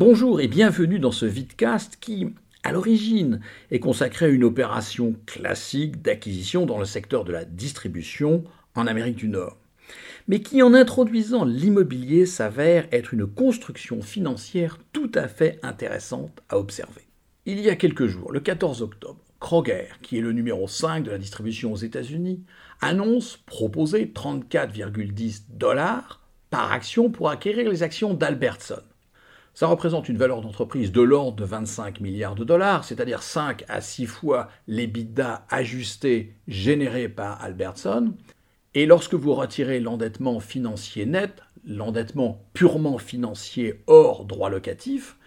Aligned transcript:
Bonjour 0.00 0.40
et 0.40 0.48
bienvenue 0.48 0.98
dans 0.98 1.12
ce 1.12 1.26
vidcast 1.26 1.98
qui, 2.00 2.32
à 2.62 2.72
l'origine, 2.72 3.42
est 3.70 3.80
consacré 3.80 4.24
à 4.24 4.28
une 4.30 4.44
opération 4.44 5.14
classique 5.26 6.00
d'acquisition 6.00 6.64
dans 6.64 6.78
le 6.78 6.86
secteur 6.86 7.22
de 7.22 7.32
la 7.32 7.44
distribution 7.44 8.42
en 8.74 8.86
Amérique 8.86 9.16
du 9.16 9.28
Nord, 9.28 9.58
mais 10.26 10.40
qui, 10.40 10.62
en 10.62 10.72
introduisant 10.72 11.44
l'immobilier, 11.44 12.24
s'avère 12.24 12.88
être 12.92 13.12
une 13.12 13.26
construction 13.26 14.00
financière 14.00 14.78
tout 14.94 15.12
à 15.14 15.28
fait 15.28 15.60
intéressante 15.62 16.40
à 16.48 16.56
observer. 16.56 17.06
Il 17.44 17.60
y 17.60 17.68
a 17.68 17.76
quelques 17.76 18.06
jours, 18.06 18.32
le 18.32 18.40
14 18.40 18.80
octobre, 18.80 19.20
Kroger, 19.38 19.88
qui 20.00 20.16
est 20.16 20.22
le 20.22 20.32
numéro 20.32 20.66
5 20.66 21.04
de 21.04 21.10
la 21.10 21.18
distribution 21.18 21.74
aux 21.74 21.76
États-Unis, 21.76 22.42
annonce 22.80 23.36
proposer 23.44 24.10
34,10 24.14 25.42
dollars 25.50 26.26
par 26.48 26.72
action 26.72 27.10
pour 27.10 27.28
acquérir 27.28 27.68
les 27.68 27.82
actions 27.82 28.14
d'Albertson. 28.14 28.80
Ça 29.60 29.66
représente 29.66 30.08
une 30.08 30.16
valeur 30.16 30.40
d'entreprise 30.40 30.90
de 30.90 31.02
l'ordre 31.02 31.36
de 31.36 31.44
25 31.44 32.00
milliards 32.00 32.34
de 32.34 32.44
dollars, 32.44 32.82
c'est-à-dire 32.82 33.22
5 33.22 33.66
à 33.68 33.82
6 33.82 34.06
fois 34.06 34.48
l'EBITDA 34.66 35.44
ajusté 35.50 36.34
généré 36.48 37.10
par 37.10 37.44
Albertson. 37.44 38.14
Et 38.72 38.86
lorsque 38.86 39.12
vous 39.12 39.34
retirez 39.34 39.78
l'endettement 39.78 40.40
financier 40.40 41.04
net, 41.04 41.42
l'endettement 41.62 42.42
purement 42.54 42.96
financier 42.96 43.82
hors 43.86 44.24
droit 44.24 44.48
locatif, 44.48 45.18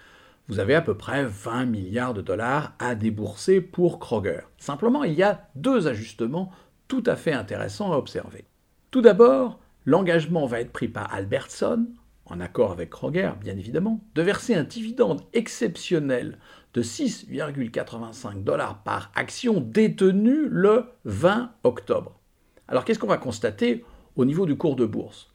vous 0.48 0.58
avez 0.58 0.74
à 0.74 0.82
peu 0.82 0.98
près 0.98 1.26
20 1.26 1.66
milliards 1.66 2.16
de 2.16 2.22
dollars 2.24 2.74
à 2.80 2.96
débourser 2.96 3.62
pour 3.62 4.00
Kroger. 4.00 4.40
Simplement, 4.58 5.04
il 5.04 5.14
y 5.14 5.22
a 5.22 5.48
deux 5.54 5.88
ajustements 5.88 6.50
tout 6.88 7.04
à 7.06 7.16
fait 7.16 7.34
intéressants 7.34 7.94
à 7.94 7.98
observer. 7.98 8.46
Tout 8.90 9.02
d'abord, 9.02 9.60
l'engagement 9.86 10.48
va 10.48 10.60
être 10.60 10.74
pris 10.74 10.88
par 10.88 11.14
Albertson 11.14 11.86
en 12.26 12.40
accord 12.40 12.72
avec 12.72 12.90
Kroger 12.90 13.32
bien 13.40 13.58
évidemment, 13.58 14.04
de 14.16 14.22
verser 14.22 14.56
un 14.56 14.64
dividende 14.64 15.22
exceptionnel 15.34 16.38
de 16.74 16.82
6,85 16.82 18.44
dollars 18.44 18.82
par 18.84 19.12
action 19.16 19.60
détenue 19.60 20.48
le 20.50 20.86
20 21.06 21.52
octobre. 21.64 22.20
Alors 22.68 22.86
qu'est-ce 22.86 23.00
qu'on 23.00 23.08
va 23.08 23.18
constater 23.18 23.84
au 24.16 24.26
niveau 24.26 24.46
du 24.46 24.56
cours 24.56 24.76
de 24.76 24.86
bourse? 24.86 25.32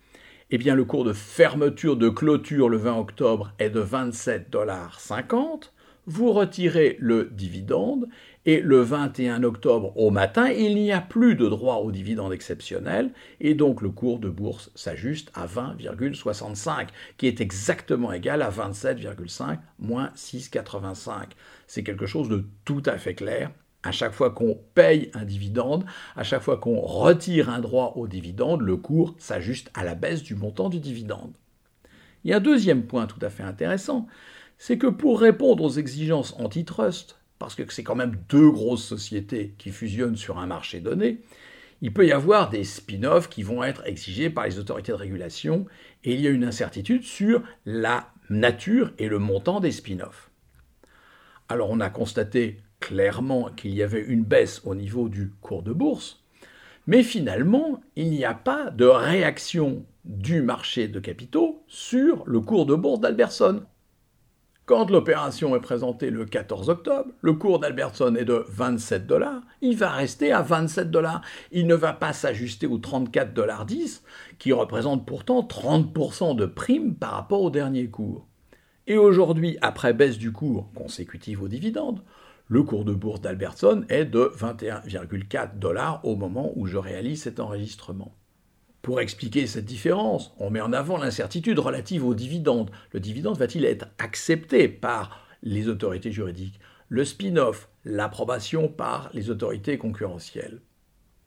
Eh 0.51 0.59
bien 0.59 0.75
le 0.75 0.85
cours 0.85 1.05
de 1.05 1.13
fermeture 1.13 1.97
de 1.97 2.09
clôture 2.09 2.69
le 2.69 2.79
20 2.79 2.99
octobre 2.99 3.53
est 3.59 3.71
de 3.71 3.83
27,50 3.83 4.51
dollars 4.51 5.01
vous 6.09 6.33
retirez 6.33 6.97
le 7.01 7.29
dividende 7.31 8.09
et 8.49 8.63
le 8.63 8.81
21 8.81 9.43
octobre 9.43 9.93
au 9.95 10.11
matin, 10.11 10.49
il 10.49 10.77
n'y 10.77 10.91
a 10.91 11.03
plus 11.03 11.35
de 11.35 11.47
droit 11.47 11.83
au 11.85 11.93
dividende 11.93 12.33
exceptionnel 12.33 13.11
et 13.43 13.53
donc 13.53 13.83
le 13.83 13.91
cours 13.91 14.19
de 14.19 14.31
bourse 14.31 14.71
s'ajuste 14.75 15.31
à 15.35 15.47
20,65 15.47 16.87
qui 17.19 17.27
est 17.27 17.43
exactement 17.43 18.11
égal 18.11 18.41
à 18.41 18.49
27,5 18.49 19.59
moins 19.79 20.13
6,85. 20.17 21.27
C'est 21.67 21.83
quelque 21.83 22.07
chose 22.07 22.31
de 22.31 22.47
tout 22.65 22.83
à 22.87 22.97
fait 22.97 23.15
clair. 23.15 23.51
À 23.83 23.93
chaque 23.93 24.15
fois 24.15 24.31
qu'on 24.31 24.59
paye 24.75 25.11
un 25.13 25.27
dividende, 25.27 25.85
à 26.17 26.25
chaque 26.25 26.41
fois 26.41 26.57
qu'on 26.57 26.81
retire 26.81 27.51
un 27.51 27.59
droit 27.59 27.93
au 27.97 28.09
dividende, 28.09 28.63
le 28.63 28.79
cours 28.79 29.15
s'ajuste 29.19 29.71
à 29.75 29.85
la 29.85 29.95
baisse 29.95 30.23
du 30.23 30.35
montant 30.35 30.71
du 30.71 30.81
dividende. 30.81 31.35
Il 32.25 32.31
y 32.31 32.33
a 32.33 32.39
un 32.39 32.41
deuxième 32.41 32.87
point 32.87 33.07
tout 33.07 33.21
à 33.21 33.29
fait 33.29 33.43
intéressant, 33.43 34.07
c'est 34.57 34.79
que 34.79 34.87
pour 34.87 35.21
répondre 35.21 35.63
aux 35.63 35.71
exigences 35.71 36.35
antitrust, 36.39 37.18
parce 37.39 37.55
que 37.55 37.63
c'est 37.73 37.85
quand 37.85 37.95
même 37.95 38.17
deux 38.29 38.51
grosses 38.51 38.85
sociétés 38.85 39.55
qui 39.59 39.71
fusionnent 39.71 40.17
sur 40.17 40.39
un 40.39 40.47
marché 40.47 40.81
donné, 40.81 41.21
il 41.81 41.93
peut 41.93 42.07
y 42.07 42.13
avoir 42.13 42.51
des 42.51 42.65
spin-offs 42.65 43.29
qui 43.29 43.43
vont 43.43 43.63
être 43.63 43.87
exigés 43.87 44.31
par 44.31 44.47
les 44.47 44.59
autorités 44.59 44.93
de 44.93 44.97
régulation, 44.97 45.67
et 46.05 46.15
il 46.15 46.21
y 46.21 46.27
a 46.27 46.31
une 46.31 46.45
incertitude 46.45 47.05
sur 47.05 47.43
la 47.65 48.11
nature 48.31 48.93
et 48.99 49.09
le 49.09 49.19
montant 49.19 49.61
des 49.61 49.73
spin-offs. 49.73 50.31
Alors 51.49 51.71
on 51.71 51.81
a 51.81 51.91
constaté 51.91 52.61
clairement 52.81 53.51
qu'il 53.51 53.75
y 53.75 53.83
avait 53.83 54.05
une 54.05 54.25
baisse 54.25 54.61
au 54.65 54.75
niveau 54.75 55.09
du 55.09 55.31
cours 55.41 55.63
de 55.63 55.73
bourse, 55.73 56.23
mais 56.87 57.03
finalement, 57.03 57.83
il 57.97 58.11
n'y 58.11 58.25
a 58.25 58.35
pas 58.35 58.71
de 58.71 58.87
réaction 58.87 59.85
du 60.05 60.41
marché 60.41 60.89
de 60.89 61.01
capitaux 61.01 61.63
sur 61.69 62.25
le 62.27 62.41
cours 62.41 62.65
de 62.65 62.75
bourse 62.75 63.01
d'Alberson. 63.01 63.63
Quand 64.69 64.91
l'opération 64.91 65.57
est 65.57 65.61
présentée 65.61 66.11
le 66.11 66.27
14 66.27 66.69
octobre, 66.69 67.09
le 67.23 67.33
cours 67.33 67.59
d'Albertson 67.59 68.15
est 68.17 68.27
de 68.27 68.45
27 68.51 69.07
dollars, 69.07 69.41
il 69.63 69.79
va 69.79 69.89
rester 69.89 70.31
à 70.31 70.43
27 70.43 70.91
dollars. 70.91 71.23
Il 71.53 71.67
ne 71.67 71.75
va 71.75 71.95
pas 71.95 72.13
s'ajuster 72.13 72.67
aux 72.67 72.77
34 72.77 73.33
dollars 73.33 73.65
10, 73.65 74.03
qui 74.39 74.53
représente 74.53 75.07
pourtant 75.07 75.41
30% 75.41 76.37
de 76.37 76.45
prime 76.45 76.95
par 76.95 77.13
rapport 77.13 77.41
au 77.41 77.49
dernier 77.49 77.89
cours. 77.89 78.27
Et 78.87 78.99
aujourd'hui, 78.99 79.57
après 79.63 79.95
baisse 79.95 80.19
du 80.19 80.33
cours 80.33 80.69
consécutive 80.75 81.43
aux 81.43 81.49
dividendes, 81.49 82.03
le 82.49 82.63
cours 82.63 82.85
de 82.85 82.93
bourse 82.93 83.23
d'Albertson 83.23 83.87
est 83.89 84.05
de 84.05 84.31
21,4 84.37 85.59
dollars 85.59 86.05
au 86.05 86.15
moment 86.15 86.53
où 86.57 86.67
je 86.67 86.77
réalise 86.77 87.23
cet 87.23 87.41
enregistrement. 87.41 88.15
Pour 88.83 89.01
expliquer 89.01 89.47
cette 89.47 89.65
différence, 89.65 90.33
on 90.39 90.51
met 90.51 90.61
en 90.61 90.73
avant 90.73 90.99
l'incertitude 90.99 91.59
relative 91.59 92.05
aux 92.05 92.15
dividendes. 92.15 92.71
Le 92.93 93.01
dividende 93.01 93.39
va-t-il 93.39 93.65
être 93.65 93.87
accepté 93.99 94.69
par 94.69 95.27
les 95.43 95.69
autorités 95.69 96.13
juridiques? 96.13 96.61
Le 96.89 97.05
spin-off, 97.05 97.69
l'approbation 97.85 98.69
par 98.69 99.11
les 99.13 99.31
autorités 99.31 99.77
concurrentielles. 99.77 100.61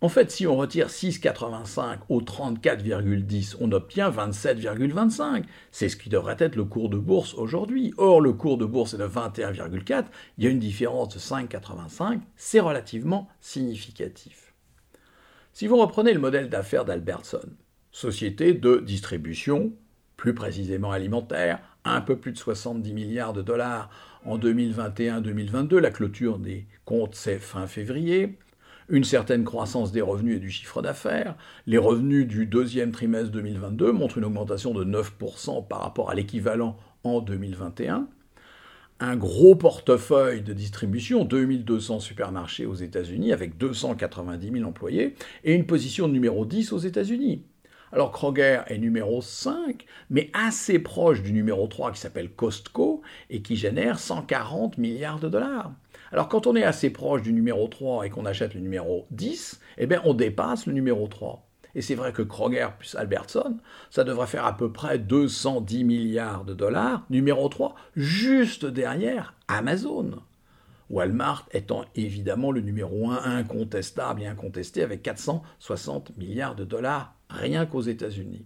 En 0.04 0.10
fait, 0.10 0.32
si 0.32 0.48
on 0.48 0.58
retire 0.58 0.88
6,85 0.88 2.00
au 2.10 2.22
34,10, 2.22 3.58
on 3.60 3.72
obtient 3.72 4.10
27,25. 4.10 5.44
C'est 5.72 5.90
ce 5.90 5.96
qui 5.96 6.10
devrait 6.10 6.38
être 6.40 6.56
le 6.56 6.66
cours 6.66 6.90
de 6.90 6.98
bourse 6.98 7.36
aujourd'hui. 7.36 7.94
Or, 7.98 8.20
le 8.20 8.34
cours 8.34 8.58
de 8.58 8.66
bourse 8.66 8.96
est 8.96 8.98
de 8.98 9.06
21,4. 9.06 10.06
Il 10.40 10.44
y 10.44 10.48
a 10.48 10.50
une 10.50 10.58
différence 10.58 11.14
de 11.14 11.20
5,85. 11.20 12.22
C'est 12.36 12.60
relativement 12.60 13.28
significatif. 13.42 14.51
Si 15.54 15.68
vous 15.68 15.78
reprenez 15.78 16.14
le 16.14 16.20
modèle 16.20 16.50
d'affaires 16.50 16.86
d'Albertson, 16.86 17.42
société 17.92 18.54
de 18.54 18.78
distribution, 18.78 19.74
plus 20.16 20.34
précisément 20.34 20.92
alimentaire, 20.92 21.60
un 21.84 22.00
peu 22.00 22.16
plus 22.16 22.32
de 22.32 22.38
70 22.38 22.94
milliards 22.94 23.34
de 23.34 23.42
dollars 23.42 23.90
en 24.24 24.38
2021-2022, 24.38 25.78
la 25.78 25.92
clôture 25.92 26.40
des 26.40 26.68
comptes 26.86 27.16
c'est 27.16 27.38
fin 27.38 27.68
février, 27.68 28.38
une 28.88 29.04
certaine 29.04 29.44
croissance 29.44 29.92
des 29.92 30.02
revenus 30.02 30.38
et 30.38 30.40
du 30.40 30.50
chiffre 30.50 30.82
d'affaires. 30.82 31.36
Les 31.68 31.78
revenus 31.78 32.28
du 32.28 32.46
deuxième 32.46 32.94
trimestre 32.94 33.32
2022 33.32 33.92
montrent 33.92 34.20
une 34.20 34.26
augmentation 34.26 34.74
de 34.74 34.86
9% 34.86 35.68
par 35.68 35.82
rapport 35.82 36.10
à 36.10 36.16
l'équivalent 36.16 36.78
en 37.04 37.20
2021 37.20 38.08
un 39.02 39.16
gros 39.16 39.56
portefeuille 39.56 40.42
de 40.42 40.54
distribution, 40.54 41.26
2200 41.26 42.00
supermarchés 42.00 42.68
aux 42.68 42.76
États-Unis 42.76 43.34
avec 43.34 43.58
290 43.58 44.52
000 44.52 44.70
employés, 44.70 45.16
et 45.44 45.54
une 45.54 45.66
position 45.66 46.08
numéro 46.08 46.46
10 46.46 46.72
aux 46.72 46.78
États-Unis. 46.78 47.44
Alors 47.92 48.12
Kroger 48.12 48.62
est 48.68 48.78
numéro 48.78 49.22
5, 49.22 49.86
mais 50.10 50.30
assez 50.34 50.80
proche 50.80 51.24
du 51.24 51.34
numéro 51.34 51.68
3 51.68 51.92
qui 51.92 52.00
s'appelle 52.00 52.30
Costco 52.30 53.02
et 53.30 53.42
qui 53.42 53.58
génère 53.58 54.00
140 54.00 54.78
milliards 54.78 55.20
de 55.20 55.28
dollars. 55.28 55.74
Alors 56.12 56.30
quand 56.30 56.48
on 56.48 56.56
est 56.56 56.64
assez 56.64 56.90
proche 56.92 57.22
du 57.22 57.34
numéro 57.34 57.68
3 57.68 58.06
et 58.06 58.10
qu'on 58.10 58.26
achète 58.26 58.54
le 58.54 58.62
numéro 58.62 59.08
10, 59.12 59.60
eh 59.80 59.88
bien 59.88 60.02
on 60.06 60.14
dépasse 60.14 60.68
le 60.68 60.74
numéro 60.74 61.08
3. 61.08 61.51
Et 61.76 61.82
c'est 61.82 61.96
vrai 61.96 62.14
que 62.14 62.22
Kroger 62.22 62.68
plus 62.78 62.96
Albertson, 62.96 63.58
ça 63.90 64.04
devrait 64.04 64.28
faire 64.28 64.46
à 64.46 64.58
peu 64.58 64.72
près 64.72 65.00
210 65.00 65.84
milliards 65.84 66.46
de 66.46 66.54
dollars. 66.54 67.06
Numéro 67.10 67.48
3, 67.48 67.76
juste 67.96 68.66
derrière 68.66 69.34
Amazon. 69.48 70.22
Walmart 70.90 71.48
étant 71.54 71.86
évidemment 71.96 72.52
le 72.52 72.62
numéro 72.62 73.10
1 73.10 73.24
incontestable 73.24 74.22
et 74.22 74.28
incontesté 74.28 74.84
avec 74.84 75.02
460 75.02 76.18
milliards 76.18 76.56
de 76.56 76.66
dollars 76.66 77.16
rien 77.30 77.66
qu'aux 77.66 77.82
États-Unis. 77.82 78.46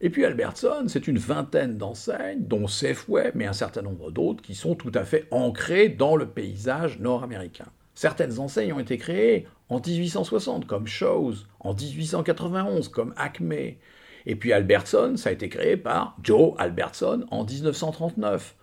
Et 0.00 0.10
puis 0.10 0.24
Albertson, 0.24 0.84
c'est 0.86 1.08
une 1.08 1.18
vingtaine 1.18 1.76
d'enseignes, 1.76 2.46
dont 2.46 2.68
Safeway, 2.68 3.32
mais 3.34 3.46
un 3.46 3.52
certain 3.52 3.82
nombre 3.82 4.10
d'autres, 4.10 4.42
qui 4.42 4.54
sont 4.54 4.76
tout 4.76 4.92
à 4.94 5.04
fait 5.04 5.26
ancrées 5.30 5.88
dans 5.88 6.16
le 6.16 6.28
paysage 6.28 7.00
nord-américain. 7.00 7.66
Certaines 7.98 8.38
enseignes 8.38 8.72
ont 8.72 8.78
été 8.78 8.96
créées 8.96 9.48
en 9.68 9.80
1860 9.80 10.68
comme 10.68 10.86
Shows, 10.86 11.34
en 11.58 11.74
1891 11.74 12.86
comme 12.90 13.12
Acme, 13.16 13.52
et 13.52 14.36
puis 14.36 14.52
Albertson, 14.52 15.14
ça 15.16 15.30
a 15.30 15.32
été 15.32 15.48
créé 15.48 15.76
par 15.76 16.16
Joe 16.22 16.54
Albertson 16.58 17.26
en 17.32 17.44
1939. 17.44 18.54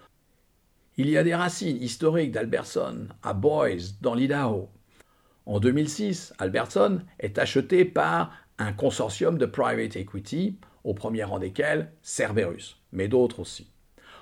Il 0.96 1.10
y 1.10 1.18
a 1.18 1.24
des 1.26 1.36
racines 1.36 1.84
historiques 1.84 2.32
d'Albertson 2.32 3.10
à 3.24 3.34
Boise, 3.34 3.98
dans 4.00 4.16
l'Idaho. 4.16 4.70
En 5.46 5.60
2006, 5.60 6.34
Albertson 6.38 7.02
est 7.20 7.38
acheté 7.38 7.84
par 7.84 8.32
un 8.58 8.72
consortium 8.72 9.38
de 9.38 9.46
private 9.46 9.98
equity, 9.98 10.58
au 10.86 10.94
premier 10.94 11.26
rang 11.26 11.40
desquels 11.40 11.92
Cerberus, 12.02 12.82
mais 12.94 13.10
d'autres 13.10 13.42
aussi. 13.42 13.70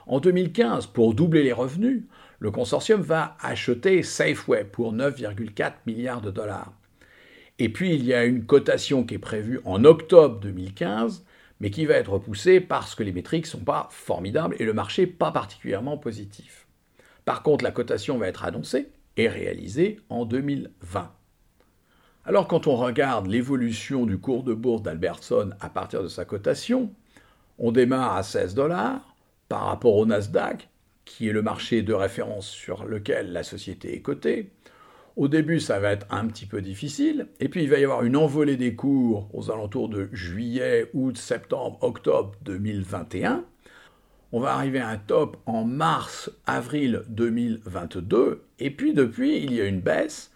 En 0.07 0.19
2015, 0.19 0.87
pour 0.87 1.13
doubler 1.13 1.43
les 1.43 1.53
revenus, 1.53 2.03
le 2.43 2.51
consortium 2.51 3.01
va 3.01 3.37
acheter 3.39 4.03
Safeway 4.03 4.65
pour 4.65 4.93
9,4 4.93 5.75
milliards 5.85 6.19
de 6.19 6.29
dollars. 6.29 6.73
Et 7.57 7.69
puis 7.69 7.95
il 7.95 8.03
y 8.03 8.13
a 8.13 8.25
une 8.25 8.45
cotation 8.45 9.05
qui 9.05 9.13
est 9.13 9.17
prévue 9.19 9.61
en 9.63 9.85
octobre 9.85 10.41
2015 10.41 11.25
mais 11.61 11.71
qui 11.71 11.85
va 11.85 11.93
être 11.93 12.11
repoussé 12.11 12.59
parce 12.59 12.95
que 12.95 13.03
les 13.03 13.13
métriques 13.13 13.45
ne 13.45 13.51
sont 13.51 13.63
pas 13.63 13.87
formidables 13.91 14.57
et 14.59 14.65
le 14.65 14.73
marché 14.73 15.07
pas 15.07 15.31
particulièrement 15.31 15.97
positif. 15.97 16.67
Par 17.23 17.43
contre, 17.43 17.63
la 17.63 17.71
cotation 17.71 18.17
va 18.17 18.27
être 18.27 18.43
annoncée 18.43 18.91
et 19.15 19.29
réalisée 19.29 20.01
en 20.09 20.25
2020. 20.25 21.13
Alors 22.25 22.49
quand 22.49 22.67
on 22.67 22.75
regarde 22.75 23.27
l'évolution 23.27 24.05
du 24.05 24.17
cours 24.17 24.43
de 24.43 24.53
bourse 24.53 24.81
d'Albertson 24.81 25.51
à 25.61 25.69
partir 25.69 26.03
de 26.03 26.09
sa 26.09 26.25
cotation, 26.25 26.91
on 27.57 27.71
démarre 27.71 28.17
à 28.17 28.23
16 28.23 28.53
dollars 28.53 29.15
par 29.47 29.67
rapport 29.67 29.95
au 29.95 30.05
Nasdaq, 30.05 30.67
qui 31.05 31.27
est 31.27 31.33
le 31.33 31.41
marché 31.41 31.81
de 31.81 31.93
référence 31.93 32.47
sur 32.47 32.85
lequel 32.85 33.31
la 33.31 33.43
société 33.43 33.95
est 33.95 34.01
cotée. 34.01 34.51
Au 35.15 35.27
début, 35.27 35.59
ça 35.59 35.79
va 35.79 35.91
être 35.91 36.07
un 36.09 36.25
petit 36.25 36.47
peu 36.47 36.61
difficile, 36.61 37.27
et 37.39 37.47
puis 37.47 37.63
il 37.63 37.69
va 37.69 37.77
y 37.77 37.83
avoir 37.83 38.03
une 38.03 38.17
envolée 38.17 38.57
des 38.57 38.73
cours 38.75 39.29
aux 39.33 39.51
alentours 39.51 39.89
de 39.89 40.09
juillet, 40.11 40.89
août, 40.93 41.17
septembre, 41.17 41.77
octobre 41.81 42.31
2021. 42.41 43.45
On 44.31 44.39
va 44.39 44.55
arriver 44.55 44.79
à 44.79 44.89
un 44.89 44.97
top 44.97 45.37
en 45.45 45.63
mars, 45.65 46.31
avril 46.47 47.03
2022, 47.09 48.43
et 48.57 48.71
puis 48.71 48.95
depuis, 48.95 49.37
il 49.37 49.53
y 49.53 49.61
a 49.61 49.65
une 49.65 49.81
baisse 49.81 50.31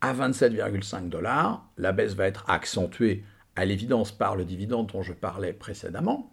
à 0.00 0.14
27,5 0.14 1.08
dollars. 1.08 1.68
La 1.76 1.90
baisse 1.90 2.14
va 2.14 2.28
être 2.28 2.48
accentuée 2.48 3.24
à 3.56 3.64
l'évidence 3.64 4.12
par 4.12 4.36
le 4.36 4.44
dividende 4.44 4.86
dont 4.92 5.02
je 5.02 5.12
parlais 5.12 5.52
précédemment. 5.52 6.32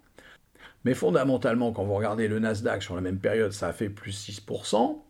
Mais 0.83 0.93
fondamentalement, 0.93 1.71
quand 1.71 1.83
vous 1.83 1.95
regardez 1.95 2.27
le 2.27 2.39
Nasdaq 2.39 2.83
sur 2.83 2.95
la 2.95 3.01
même 3.01 3.19
période, 3.19 3.51
ça 3.51 3.67
a 3.67 3.73
fait 3.73 3.89
plus 3.89 4.29
6%. 4.29 5.01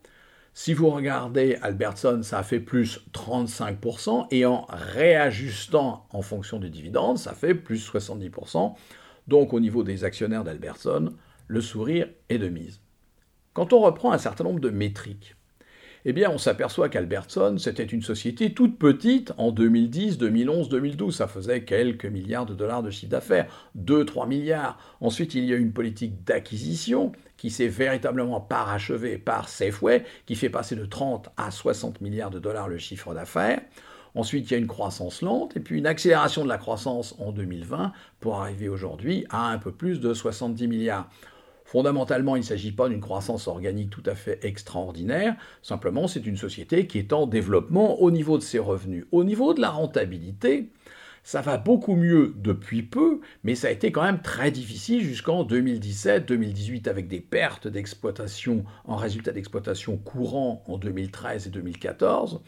Si 0.54 0.74
vous 0.74 0.90
regardez 0.90 1.58
Albertson, 1.62 2.22
ça 2.24 2.40
a 2.40 2.44
fait 2.44 2.60
plus 2.60 3.02
35%. 3.14 4.28
Et 4.32 4.46
en 4.46 4.66
réajustant 4.70 6.08
en 6.10 6.22
fonction 6.22 6.58
du 6.58 6.70
dividende, 6.70 7.20
ça 7.20 7.34
fait 7.34 7.54
plus 7.54 7.88
70%. 7.92 8.74
Donc 9.28 9.54
au 9.54 9.60
niveau 9.60 9.84
des 9.84 10.04
actionnaires 10.04 10.44
d'Albertson, 10.44 11.14
le 11.48 11.62
sourire 11.62 12.10
est 12.30 12.40
de 12.40 12.50
mise. 12.50 12.82
Quand 13.54 13.74
on 13.74 13.82
reprend 13.82 14.12
un 14.12 14.18
certain 14.18 14.44
nombre 14.44 14.60
de 14.60 14.70
métriques, 14.70 15.36
eh 16.10 16.14
bien, 16.14 16.32
on 16.32 16.38
s'aperçoit 16.38 16.88
qu'Albertson, 16.88 17.58
c'était 17.58 17.84
une 17.84 18.02
société 18.02 18.54
toute 18.54 18.80
petite 18.80 19.34
en 19.38 19.52
2010, 19.52 20.18
2011, 20.18 20.70
2012. 20.70 21.14
Ça 21.14 21.28
faisait 21.28 21.66
quelques 21.66 22.06
milliards 22.06 22.46
de 22.46 22.54
dollars 22.54 22.82
de 22.82 22.90
chiffre 22.90 23.12
d'affaires, 23.12 23.48
2-3 23.78 24.26
milliards. 24.26 24.80
Ensuite, 25.02 25.36
il 25.36 25.44
y 25.44 25.52
a 25.52 25.58
eu 25.58 25.60
une 25.60 25.74
politique 25.74 26.24
d'acquisition 26.24 27.12
qui 27.36 27.50
s'est 27.50 27.68
véritablement 27.68 28.40
parachevée 28.40 29.18
par 29.18 29.50
Safeway, 29.50 30.06
qui 30.26 30.36
fait 30.36 30.50
passer 30.50 30.78
de 30.78 30.86
30 30.86 31.28
à 31.36 31.52
60 31.52 32.00
milliards 32.00 32.32
de 32.32 32.40
dollars 32.40 32.70
le 32.70 32.78
chiffre 32.78 33.14
d'affaires. 33.14 33.60
Ensuite, 34.16 34.50
il 34.50 34.54
y 34.54 34.56
a 34.56 34.60
une 34.60 34.68
croissance 34.68 35.22
lente 35.22 35.58
et 35.58 35.60
puis 35.60 35.78
une 35.78 35.88
accélération 35.88 36.46
de 36.46 36.48
la 36.48 36.58
croissance 36.58 37.16
en 37.20 37.34
2020 37.34 37.92
pour 38.22 38.40
arriver 38.40 38.70
aujourd'hui 38.70 39.26
à 39.30 39.50
un 39.50 39.58
peu 39.58 39.74
plus 39.74 40.00
de 40.00 40.14
70 40.14 40.70
milliards. 40.70 41.10
Fondamentalement, 41.68 42.38
il 42.38 42.40
ne 42.40 42.46
s'agit 42.46 42.72
pas 42.72 42.88
d'une 42.88 43.02
croissance 43.02 43.50
organique 43.50 43.90
tout 43.90 44.04
à 44.06 44.16
fait 44.16 44.40
extraordinaire, 44.46 45.36
simplement 45.62 46.08
c'est 46.08 46.26
une 46.26 46.38
société 46.38 46.88
qui 46.88 46.98
est 46.98 47.12
en 47.12 47.28
développement 47.28 48.00
au 48.00 48.10
niveau 48.10 48.38
de 48.38 48.44
ses 48.44 48.58
revenus. 48.58 49.04
Au 49.12 49.26
niveau 49.26 49.54
de 49.54 49.60
la 49.60 49.70
rentabilité, 49.72 50.70
ça 51.24 51.42
va 51.42 51.58
beaucoup 51.58 51.98
mieux 51.98 52.34
depuis 52.38 52.84
peu, 52.84 53.20
mais 53.44 53.54
ça 53.54 53.68
a 53.68 53.72
été 53.72 53.92
quand 53.92 54.04
même 54.04 54.22
très 54.22 54.50
difficile 54.50 55.04
jusqu'en 55.04 55.44
2017-2018 55.44 56.88
avec 56.88 57.10
des 57.10 57.20
pertes 57.20 57.68
d'exploitation 57.68 58.64
en 58.86 58.96
résultat 58.96 59.34
d'exploitation 59.34 59.98
courant 59.98 60.64
en 60.68 60.78
2013 60.78 61.48
et 61.48 61.50
2014. 61.50 62.40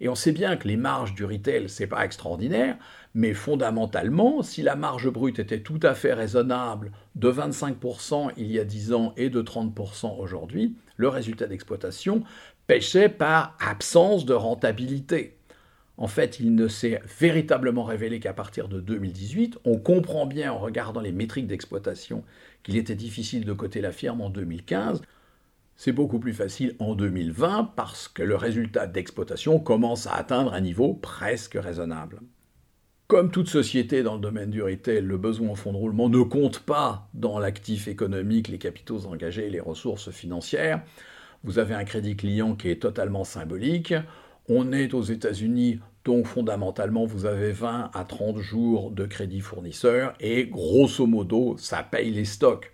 Et 0.00 0.08
on 0.08 0.14
sait 0.14 0.32
bien 0.32 0.56
que 0.56 0.66
les 0.66 0.78
marges 0.78 1.12
du 1.12 1.26
retail, 1.26 1.68
c'est 1.68 1.86
pas 1.86 2.06
extraordinaire, 2.06 2.78
mais 3.14 3.34
fondamentalement, 3.34 4.42
si 4.42 4.62
la 4.62 4.76
marge 4.76 5.10
brute 5.10 5.38
était 5.38 5.60
tout 5.60 5.80
à 5.82 5.94
fait 5.94 6.14
raisonnable 6.14 6.92
de 7.14 7.30
25% 7.30 8.32
il 8.36 8.50
y 8.50 8.58
a 8.58 8.64
10 8.64 8.92
ans 8.92 9.12
et 9.16 9.28
de 9.28 9.42
30% 9.42 10.18
aujourd'hui, 10.18 10.76
le 10.96 11.08
résultat 11.08 11.46
d'exploitation 11.46 12.22
pêchait 12.66 13.08
par 13.08 13.56
absence 13.60 14.24
de 14.24 14.34
rentabilité. 14.34 15.36
En 15.98 16.08
fait, 16.08 16.40
il 16.40 16.54
ne 16.54 16.68
s'est 16.68 17.00
véritablement 17.18 17.84
révélé 17.84 18.18
qu'à 18.18 18.32
partir 18.32 18.68
de 18.68 18.80
2018. 18.80 19.58
On 19.64 19.78
comprend 19.78 20.26
bien 20.26 20.52
en 20.52 20.58
regardant 20.58 21.00
les 21.00 21.12
métriques 21.12 21.46
d'exploitation 21.46 22.24
qu'il 22.62 22.76
était 22.76 22.94
difficile 22.94 23.44
de 23.44 23.52
coter 23.52 23.80
la 23.82 23.92
firme 23.92 24.22
en 24.22 24.30
2015. 24.30 25.02
C'est 25.76 25.92
beaucoup 25.92 26.18
plus 26.18 26.32
facile 26.32 26.76
en 26.78 26.94
2020 26.94 27.72
parce 27.76 28.08
que 28.08 28.22
le 28.22 28.36
résultat 28.36 28.86
d'exploitation 28.86 29.58
commence 29.60 30.06
à 30.06 30.14
atteindre 30.14 30.54
un 30.54 30.60
niveau 30.60 30.94
presque 30.94 31.58
raisonnable. 31.60 32.20
Comme 33.12 33.30
toute 33.30 33.50
société 33.50 34.02
dans 34.02 34.14
le 34.14 34.22
domaine 34.22 34.48
du 34.48 34.62
retail, 34.62 35.02
le 35.02 35.18
besoin 35.18 35.50
en 35.50 35.54
fonds 35.54 35.72
de 35.72 35.76
roulement 35.76 36.08
ne 36.08 36.22
compte 36.22 36.60
pas 36.60 37.10
dans 37.12 37.38
l'actif 37.38 37.86
économique, 37.86 38.48
les 38.48 38.56
capitaux 38.56 39.04
engagés 39.04 39.50
les 39.50 39.60
ressources 39.60 40.10
financières. 40.10 40.80
Vous 41.44 41.58
avez 41.58 41.74
un 41.74 41.84
crédit 41.84 42.16
client 42.16 42.54
qui 42.54 42.70
est 42.70 42.80
totalement 42.80 43.24
symbolique. 43.24 43.92
On 44.48 44.72
est 44.72 44.94
aux 44.94 45.02
États-Unis, 45.02 45.80
donc 46.06 46.26
fondamentalement, 46.26 47.04
vous 47.04 47.26
avez 47.26 47.52
20 47.52 47.90
à 47.92 48.04
30 48.04 48.38
jours 48.38 48.90
de 48.90 49.04
crédit 49.04 49.40
fournisseur 49.40 50.14
et 50.18 50.46
grosso 50.46 51.06
modo, 51.06 51.56
ça 51.58 51.82
paye 51.82 52.12
les 52.12 52.24
stocks. 52.24 52.71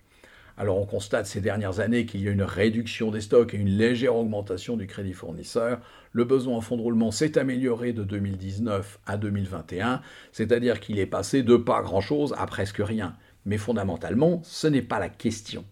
Alors 0.60 0.76
on 0.78 0.86
constate 0.86 1.26
ces 1.26 1.40
dernières 1.40 1.78
années 1.78 2.04
qu'il 2.04 2.20
y 2.20 2.26
a 2.26 2.32
une 2.32 2.42
réduction 2.42 3.12
des 3.12 3.20
stocks 3.20 3.54
et 3.54 3.56
une 3.56 3.68
légère 3.68 4.16
augmentation 4.16 4.76
du 4.76 4.88
crédit 4.88 5.12
fournisseur. 5.12 5.78
Le 6.10 6.24
besoin 6.24 6.56
en 6.56 6.60
fonds 6.60 6.76
de 6.76 6.82
roulement 6.82 7.12
s'est 7.12 7.38
amélioré 7.38 7.92
de 7.92 8.02
2019 8.02 8.98
à 9.06 9.16
2021, 9.16 10.02
c'est-à-dire 10.32 10.80
qu'il 10.80 10.98
est 10.98 11.06
passé 11.06 11.44
de 11.44 11.54
pas 11.54 11.80
grand-chose 11.82 12.34
à 12.36 12.44
presque 12.46 12.80
rien. 12.80 13.14
Mais 13.46 13.56
fondamentalement, 13.56 14.40
ce 14.42 14.66
n'est 14.66 14.82
pas 14.82 14.98
la 14.98 15.08
question. 15.08 15.64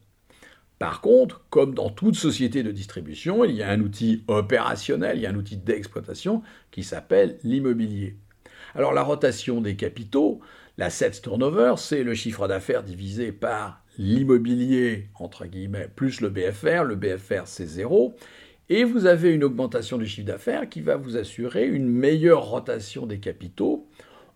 Par 0.78 1.00
contre, 1.00 1.44
comme 1.50 1.74
dans 1.74 1.90
toute 1.90 2.14
société 2.14 2.62
de 2.62 2.70
distribution, 2.70 3.44
il 3.44 3.56
y 3.56 3.64
a 3.64 3.70
un 3.70 3.80
outil 3.80 4.22
opérationnel, 4.28 5.16
il 5.16 5.22
y 5.22 5.26
a 5.26 5.30
un 5.30 5.36
outil 5.36 5.56
d'exploitation 5.56 6.44
qui 6.70 6.84
s'appelle 6.84 7.38
l'immobilier. 7.42 8.18
Alors 8.76 8.92
la 8.92 9.02
rotation 9.02 9.60
des 9.60 9.74
capitaux, 9.74 10.40
la 10.78 10.90
set 10.90 11.20
turnover, 11.22 11.74
c'est 11.76 12.04
le 12.04 12.14
chiffre 12.14 12.46
d'affaires 12.46 12.84
divisé 12.84 13.32
par 13.32 13.82
l'immobilier, 13.98 15.08
entre 15.18 15.46
guillemets, 15.46 15.88
plus 15.94 16.20
le 16.20 16.28
BFR. 16.28 16.84
Le 16.84 16.96
BFR, 16.96 17.42
c'est 17.46 17.66
zéro. 17.66 18.14
Et 18.68 18.84
vous 18.84 19.06
avez 19.06 19.32
une 19.32 19.44
augmentation 19.44 19.96
du 19.96 20.06
chiffre 20.06 20.26
d'affaires 20.26 20.68
qui 20.68 20.80
va 20.80 20.96
vous 20.96 21.16
assurer 21.16 21.66
une 21.66 21.88
meilleure 21.88 22.44
rotation 22.46 23.06
des 23.06 23.20
capitaux. 23.20 23.86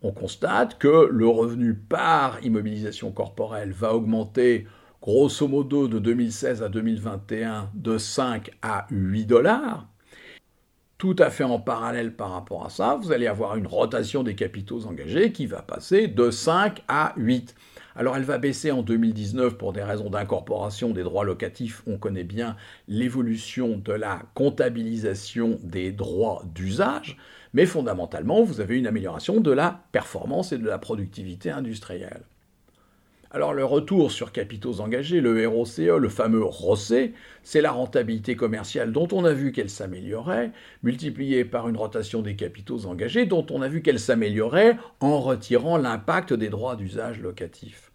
On 0.03 0.13
constate 0.13 0.79
que 0.79 1.09
le 1.11 1.27
revenu 1.27 1.75
par 1.75 2.43
immobilisation 2.45 3.11
corporelle 3.11 3.73
va 3.73 3.95
augmenter 3.95 4.67
grosso 5.03 5.49
modo 5.49 5.89
de 5.89 5.99
2016 5.99 6.63
à 6.63 6.69
2021 6.69 7.71
de 7.75 7.99
5 7.99 8.51
à 8.63 8.87
8 8.91 9.27
dollars. 9.27 9.89
Tout 10.97 11.17
à 11.19 11.31
fait 11.31 11.45
en 11.45 11.59
parallèle 11.59 12.15
par 12.15 12.33
rapport 12.33 12.67
à 12.67 12.71
ça, 12.71 12.99
vous 13.01 13.11
allez 13.11 13.27
avoir 13.27 13.57
une 13.57 13.67
rotation 13.67 14.23
des 14.23 14.35
capitaux 14.35 14.87
engagés 14.87 15.33
qui 15.33 15.47
va 15.47 15.63
passer 15.63 16.09
de 16.09 16.31
5 16.31 16.83
à 16.89 17.15
8. 17.17 17.55
Alors 17.97 18.17
elle 18.17 18.25
va 18.25 18.39
baisser 18.39 18.71
en 18.71 18.83
2019 18.83 19.57
pour 19.57 19.73
des 19.73 19.83
raisons 19.83 20.11
d'incorporation 20.11 20.91
des 20.91 21.03
droits 21.03 21.25
locatifs. 21.25 21.83
On 21.87 21.99
connaît 21.99 22.25
bien 22.25 22.57
l'évolution 22.89 23.77
de 23.79 23.93
la 23.93 24.23
comptabilisation 24.35 25.59
des 25.63 25.91
droits 25.93 26.43
d'usage, 26.55 27.17
mais 27.53 27.67
fondamentalement, 27.67 28.43
vous 28.43 28.61
avez 28.61 28.79
une 28.79 28.87
amélioration 28.87 29.41
de 29.41 29.51
la 29.51 29.83
performance 29.93 30.53
et 30.53 30.59
de 30.59 30.67
la 30.67 30.79
productivité 30.79 31.51
industrielle. 31.51 32.23
Alors 33.33 33.55
le 33.55 33.65
retour 33.65 34.11
sur 34.11 34.33
capitaux 34.33 34.81
engagés, 34.81 35.21
le 35.21 35.47
ROCE, 35.47 35.79
le 35.79 36.09
fameux 36.09 36.43
ROCE, 36.43 37.13
c'est 37.45 37.61
la 37.61 37.71
rentabilité 37.71 38.35
commerciale 38.35 38.91
dont 38.91 39.07
on 39.13 39.25
a 39.25 39.33
vu 39.33 39.53
qu'elle 39.53 39.71
s'améliorait, 39.71 40.51
multipliée 40.83 41.45
par 41.45 41.69
une 41.69 41.77
rotation 41.77 42.23
des 42.23 42.35
capitaux 42.35 42.87
engagés 42.87 43.27
dont 43.27 43.47
on 43.51 43.63
a 43.63 43.69
vu 43.69 43.83
qu'elle 43.83 44.01
s'améliorait 44.01 44.77
en 44.99 45.21
retirant 45.21 45.77
l'impact 45.77 46.33
des 46.33 46.49
droits 46.49 46.75
d'usage 46.75 47.21
locatifs 47.21 47.90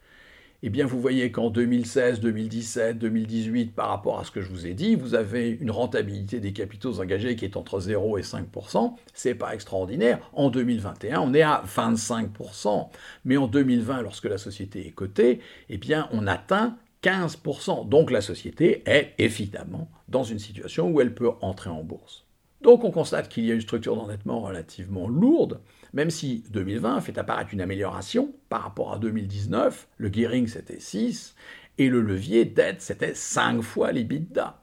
eh 0.64 0.70
bien 0.70 0.86
vous 0.86 1.00
voyez 1.00 1.32
qu'en 1.32 1.50
2016, 1.50 2.20
2017, 2.22 2.98
2018, 2.98 3.76
par 3.76 3.90
rapport 3.90 4.20
à 4.20 4.24
ce 4.24 4.32
que 4.32 4.42
je 4.42 4.50
vous 4.50 4.66
ai 4.66 4.74
dit, 4.74 4.96
vous 4.96 5.16
avez 5.16 5.50
une 5.50 5.72
rentabilité 5.72 6.40
des 6.40 6.54
capitaux 6.54 7.00
engagés 7.00 7.36
qui 7.36 7.46
est 7.46 7.58
entre 7.58 7.80
0 7.80 8.18
et 8.18 8.22
5%. 8.22 8.94
C'est 9.14 9.36
pas 9.36 9.54
extraordinaire. 9.54 10.20
En 10.34 10.50
2021, 10.50 11.20
on 11.20 11.34
est 11.34 11.42
à 11.42 11.64
25%. 11.68 12.90
Mais 13.26 13.38
en 13.38 13.48
2020, 13.48 14.02
lorsque 14.02 14.26
la 14.26 14.38
société 14.38 14.88
est 14.88 14.92
cotée, 14.92 15.40
eh 15.70 15.78
bien 15.78 16.10
on 16.12 16.28
atteint 16.28 16.78
15%. 17.04 17.88
Donc 17.88 18.10
la 18.10 18.22
société 18.22 18.82
est 18.86 19.14
évidemment 19.20 19.90
dans 20.08 20.24
une 20.24 20.40
situation 20.40 20.90
où 20.90 21.02
elle 21.02 21.14
peut 21.14 21.32
entrer 21.42 21.70
en 21.70 21.84
bourse. 21.84 22.26
Donc 22.62 22.84
on 22.84 22.90
constate 22.90 23.30
qu'il 23.30 23.46
y 23.46 23.52
a 23.52 23.54
une 23.54 23.62
structure 23.62 23.96
d'endettement 23.96 24.42
relativement 24.42 25.08
lourde, 25.08 25.60
même 25.96 26.12
si 26.12 26.44
2020 26.52 27.02
fait 27.02 27.18
apparaître 27.18 27.54
une 27.54 27.62
amélioration 27.62 28.36
par 28.50 28.62
rapport 28.62 28.94
à 28.94 29.00
2019, 29.00 29.88
le 29.98 30.14
gearing 30.14 30.48
c'était 30.48 30.80
6, 30.80 31.36
et 31.78 31.90
le 31.90 32.02
levier 32.02 32.46
dette 32.46 32.82
c'était 32.82 33.16
5 33.16 33.62
fois 33.62 33.92
l'EBITDA. 33.92 34.62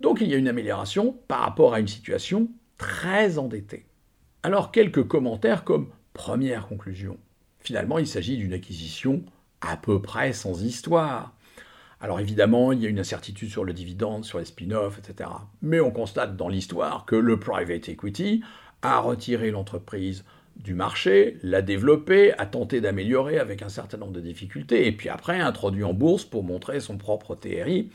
Donc 0.00 0.20
il 0.20 0.28
y 0.28 0.34
a 0.34 0.38
une 0.38 0.48
amélioration 0.48 1.18
par 1.26 1.40
rapport 1.40 1.74
à 1.74 1.80
une 1.80 1.88
situation 1.88 2.50
très 2.76 3.38
endettée. 3.38 3.86
Alors 4.42 4.70
quelques 4.70 5.08
commentaires 5.08 5.64
comme 5.64 5.88
première 6.12 6.68
conclusion. 6.68 7.18
Finalement, 7.58 7.98
il 7.98 8.06
s'agit 8.06 8.36
d'une 8.36 8.52
acquisition 8.52 9.24
à 9.60 9.76
peu 9.76 10.00
près 10.00 10.32
sans 10.32 10.62
histoire. 10.62 11.34
Alors 12.00 12.20
évidemment, 12.20 12.72
il 12.72 12.82
y 12.82 12.86
a 12.86 12.90
une 12.90 13.00
incertitude 13.00 13.50
sur 13.50 13.64
le 13.64 13.72
dividende, 13.72 14.24
sur 14.24 14.38
les 14.38 14.44
spin-offs, 14.44 14.98
etc. 14.98 15.30
Mais 15.62 15.80
on 15.80 15.90
constate 15.90 16.36
dans 16.36 16.48
l'histoire 16.48 17.06
que 17.06 17.16
le 17.16 17.40
private 17.40 17.88
equity 17.88 18.42
a 18.82 19.00
retiré 19.00 19.50
l'entreprise 19.50 20.24
du 20.56 20.74
marché, 20.74 21.38
l'a 21.42 21.62
développé, 21.62 22.32
a 22.38 22.46
tenté 22.46 22.80
d'améliorer 22.80 23.38
avec 23.38 23.62
un 23.62 23.68
certain 23.68 23.98
nombre 23.98 24.12
de 24.12 24.20
difficultés, 24.20 24.86
et 24.86 24.92
puis 24.92 25.08
après 25.08 25.38
introduit 25.40 25.84
en 25.84 25.94
bourse 25.94 26.24
pour 26.24 26.42
montrer 26.42 26.80
son 26.80 26.96
propre 26.98 27.34
TRI 27.34 27.90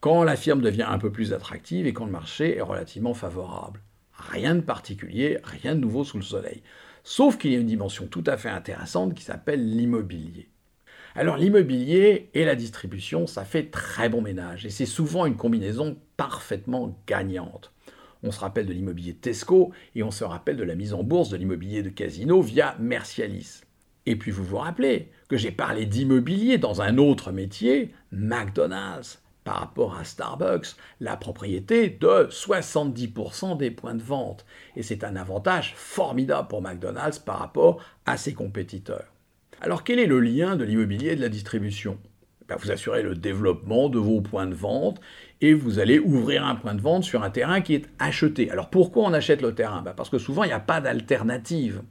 quand 0.00 0.24
la 0.24 0.36
firme 0.36 0.60
devient 0.60 0.86
un 0.88 0.98
peu 0.98 1.10
plus 1.10 1.32
attractive 1.32 1.86
et 1.86 1.92
quand 1.92 2.04
le 2.04 2.12
marché 2.12 2.56
est 2.56 2.62
relativement 2.62 3.14
favorable. 3.14 3.80
Rien 4.12 4.54
de 4.54 4.60
particulier, 4.60 5.38
rien 5.44 5.74
de 5.74 5.80
nouveau 5.80 6.04
sous 6.04 6.16
le 6.16 6.22
soleil. 6.22 6.62
Sauf 7.04 7.38
qu'il 7.38 7.52
y 7.52 7.56
a 7.56 7.60
une 7.60 7.66
dimension 7.66 8.06
tout 8.06 8.24
à 8.26 8.36
fait 8.36 8.48
intéressante 8.48 9.14
qui 9.14 9.22
s'appelle 9.22 9.76
l'immobilier. 9.76 10.48
Alors 11.14 11.36
l'immobilier 11.36 12.28
et 12.34 12.44
la 12.44 12.56
distribution, 12.56 13.26
ça 13.26 13.44
fait 13.44 13.70
très 13.70 14.08
bon 14.08 14.20
ménage, 14.20 14.66
et 14.66 14.70
c'est 14.70 14.86
souvent 14.86 15.24
une 15.26 15.36
combinaison 15.36 15.96
parfaitement 16.16 16.98
gagnante. 17.06 17.72
On 18.26 18.32
se 18.32 18.40
rappelle 18.40 18.66
de 18.66 18.72
l'immobilier 18.72 19.14
Tesco 19.14 19.70
et 19.94 20.02
on 20.02 20.10
se 20.10 20.24
rappelle 20.24 20.56
de 20.56 20.64
la 20.64 20.74
mise 20.74 20.94
en 20.94 21.04
bourse 21.04 21.28
de 21.28 21.36
l'immobilier 21.36 21.84
de 21.84 21.90
Casino 21.90 22.42
via 22.42 22.74
Mercialis. 22.80 23.60
Et 24.04 24.16
puis 24.16 24.32
vous 24.32 24.42
vous 24.42 24.56
rappelez 24.56 25.12
que 25.28 25.36
j'ai 25.36 25.52
parlé 25.52 25.86
d'immobilier 25.86 26.58
dans 26.58 26.82
un 26.82 26.98
autre 26.98 27.30
métier, 27.30 27.94
McDonald's, 28.10 29.22
par 29.44 29.60
rapport 29.60 29.96
à 29.96 30.02
Starbucks, 30.02 30.74
la 30.98 31.16
propriété 31.16 31.88
de 31.88 32.28
70% 32.28 33.56
des 33.56 33.70
points 33.70 33.94
de 33.94 34.02
vente. 34.02 34.44
Et 34.74 34.82
c'est 34.82 35.04
un 35.04 35.14
avantage 35.14 35.74
formidable 35.76 36.48
pour 36.48 36.62
McDonald's 36.62 37.20
par 37.20 37.38
rapport 37.38 37.80
à 38.06 38.16
ses 38.16 38.34
compétiteurs. 38.34 39.12
Alors 39.60 39.84
quel 39.84 40.00
est 40.00 40.06
le 40.06 40.18
lien 40.18 40.56
de 40.56 40.64
l'immobilier 40.64 41.10
et 41.10 41.16
de 41.16 41.20
la 41.20 41.28
distribution? 41.28 41.96
Ben, 42.48 42.56
Vous 42.56 42.70
assurez 42.70 43.02
le 43.02 43.14
développement 43.14 43.88
de 43.88 43.98
vos 43.98 44.20
points 44.20 44.46
de 44.46 44.54
vente 44.54 45.00
et 45.40 45.54
vous 45.54 45.78
allez 45.78 45.98
ouvrir 45.98 46.46
un 46.46 46.54
point 46.54 46.74
de 46.74 46.80
vente 46.80 47.04
sur 47.04 47.22
un 47.22 47.30
terrain 47.30 47.60
qui 47.60 47.74
est 47.74 47.86
acheté. 47.98 48.50
Alors 48.50 48.70
pourquoi 48.70 49.04
on 49.04 49.12
achète 49.12 49.42
le 49.42 49.54
terrain? 49.54 49.82
Ben, 49.82 49.92
Parce 49.94 50.10
que 50.10 50.18
souvent 50.18 50.44
il 50.44 50.48
n'y 50.48 50.52
a 50.52 50.60
pas 50.60 50.80
d'alternative. 50.80 51.82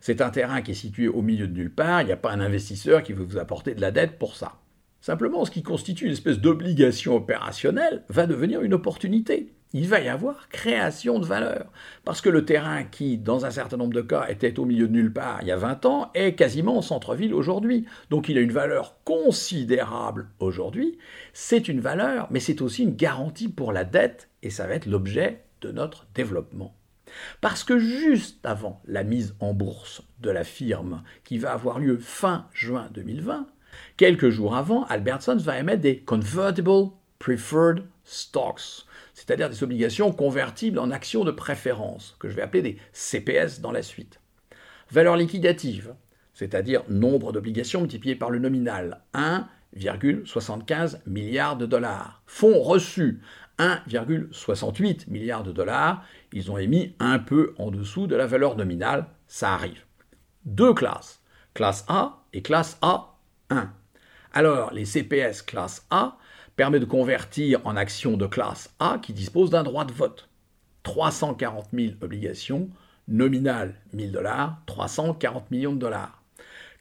C'est 0.00 0.20
un 0.20 0.30
terrain 0.30 0.62
qui 0.62 0.72
est 0.72 0.74
situé 0.74 1.08
au 1.08 1.22
milieu 1.22 1.46
de 1.46 1.54
nulle 1.54 1.72
part, 1.72 2.02
il 2.02 2.06
n'y 2.06 2.12
a 2.12 2.16
pas 2.16 2.32
un 2.32 2.40
investisseur 2.40 3.02
qui 3.02 3.12
veut 3.12 3.24
vous 3.24 3.38
apporter 3.38 3.74
de 3.74 3.80
la 3.80 3.92
dette 3.92 4.18
pour 4.18 4.34
ça. 4.34 4.54
Simplement, 5.00 5.44
ce 5.44 5.50
qui 5.50 5.62
constitue 5.62 6.06
une 6.06 6.12
espèce 6.12 6.38
d'obligation 6.38 7.16
opérationnelle 7.16 8.04
va 8.08 8.26
devenir 8.26 8.62
une 8.62 8.74
opportunité 8.74 9.52
il 9.74 9.88
va 9.88 10.00
y 10.00 10.08
avoir 10.08 10.48
création 10.48 11.18
de 11.18 11.26
valeur. 11.26 11.72
Parce 12.04 12.20
que 12.20 12.28
le 12.28 12.44
terrain 12.44 12.84
qui, 12.84 13.18
dans 13.18 13.44
un 13.46 13.50
certain 13.50 13.76
nombre 13.76 13.94
de 13.94 14.02
cas, 14.02 14.26
était 14.28 14.58
au 14.58 14.64
milieu 14.64 14.88
de 14.88 14.92
nulle 14.92 15.12
part 15.12 15.38
il 15.42 15.48
y 15.48 15.52
a 15.52 15.56
20 15.56 15.86
ans, 15.86 16.10
est 16.14 16.34
quasiment 16.34 16.76
en 16.76 16.82
centre-ville 16.82 17.34
aujourd'hui. 17.34 17.86
Donc 18.10 18.28
il 18.28 18.38
a 18.38 18.42
une 18.42 18.52
valeur 18.52 18.96
considérable 19.04 20.28
aujourd'hui. 20.40 20.98
C'est 21.32 21.68
une 21.68 21.80
valeur, 21.80 22.28
mais 22.30 22.40
c'est 22.40 22.62
aussi 22.62 22.82
une 22.82 22.96
garantie 22.96 23.48
pour 23.48 23.72
la 23.72 23.84
dette, 23.84 24.28
et 24.42 24.50
ça 24.50 24.66
va 24.66 24.74
être 24.74 24.86
l'objet 24.86 25.44
de 25.60 25.70
notre 25.70 26.06
développement. 26.14 26.74
Parce 27.40 27.64
que 27.64 27.78
juste 27.78 28.44
avant 28.44 28.80
la 28.86 29.04
mise 29.04 29.34
en 29.40 29.52
bourse 29.52 30.02
de 30.20 30.30
la 30.30 30.44
firme, 30.44 31.02
qui 31.24 31.38
va 31.38 31.52
avoir 31.52 31.78
lieu 31.78 31.98
fin 31.98 32.46
juin 32.52 32.88
2020, 32.94 33.46
quelques 33.96 34.30
jours 34.30 34.56
avant, 34.56 34.84
Albertsons 34.84 35.36
va 35.36 35.58
émettre 35.58 35.82
des 35.82 35.98
Convertible 35.98 36.90
Preferred 37.18 37.84
Stocks 38.12 38.86
c'est-à-dire 39.14 39.50
des 39.50 39.62
obligations 39.62 40.12
convertibles 40.12 40.78
en 40.78 40.90
actions 40.90 41.24
de 41.24 41.30
préférence, 41.30 42.16
que 42.18 42.28
je 42.28 42.34
vais 42.34 42.42
appeler 42.42 42.62
des 42.62 42.78
CPS 42.92 43.60
dans 43.60 43.72
la 43.72 43.82
suite. 43.82 44.20
Valeur 44.90 45.16
liquidative, 45.16 45.94
c'est-à-dire 46.34 46.82
nombre 46.88 47.32
d'obligations 47.32 47.80
multiplié 47.80 48.16
par 48.16 48.30
le 48.30 48.38
nominal, 48.38 49.02
1,75 49.14 51.00
milliards 51.06 51.56
de 51.56 51.66
dollars. 51.66 52.22
Fonds 52.26 52.62
reçus, 52.62 53.20
1,68 53.58 55.10
milliards 55.10 55.44
de 55.44 55.52
dollars. 55.52 56.04
Ils 56.32 56.50
ont 56.50 56.58
émis 56.58 56.94
un 56.98 57.18
peu 57.18 57.54
en 57.58 57.70
dessous 57.70 58.06
de 58.06 58.16
la 58.16 58.26
valeur 58.26 58.56
nominale, 58.56 59.06
ça 59.26 59.54
arrive. 59.54 59.84
Deux 60.44 60.74
classes, 60.74 61.22
classe 61.54 61.84
A 61.88 62.24
et 62.32 62.42
classe 62.42 62.78
A1. 62.82 63.68
Alors, 64.32 64.72
les 64.72 64.86
CPS 64.86 65.42
classe 65.42 65.86
A 65.90 66.16
permet 66.56 66.80
de 66.80 66.84
convertir 66.84 67.60
en 67.64 67.76
actions 67.76 68.16
de 68.16 68.26
classe 68.26 68.74
A 68.78 68.98
qui 69.00 69.12
disposent 69.12 69.50
d'un 69.50 69.62
droit 69.62 69.84
de 69.84 69.92
vote. 69.92 70.28
340 70.82 71.68
000 71.72 71.92
obligations, 72.02 72.68
nominales 73.08 73.74
1000 73.92 74.12
dollars, 74.12 74.60
340 74.66 75.50
millions 75.50 75.72
de 75.72 75.78
dollars. 75.78 76.22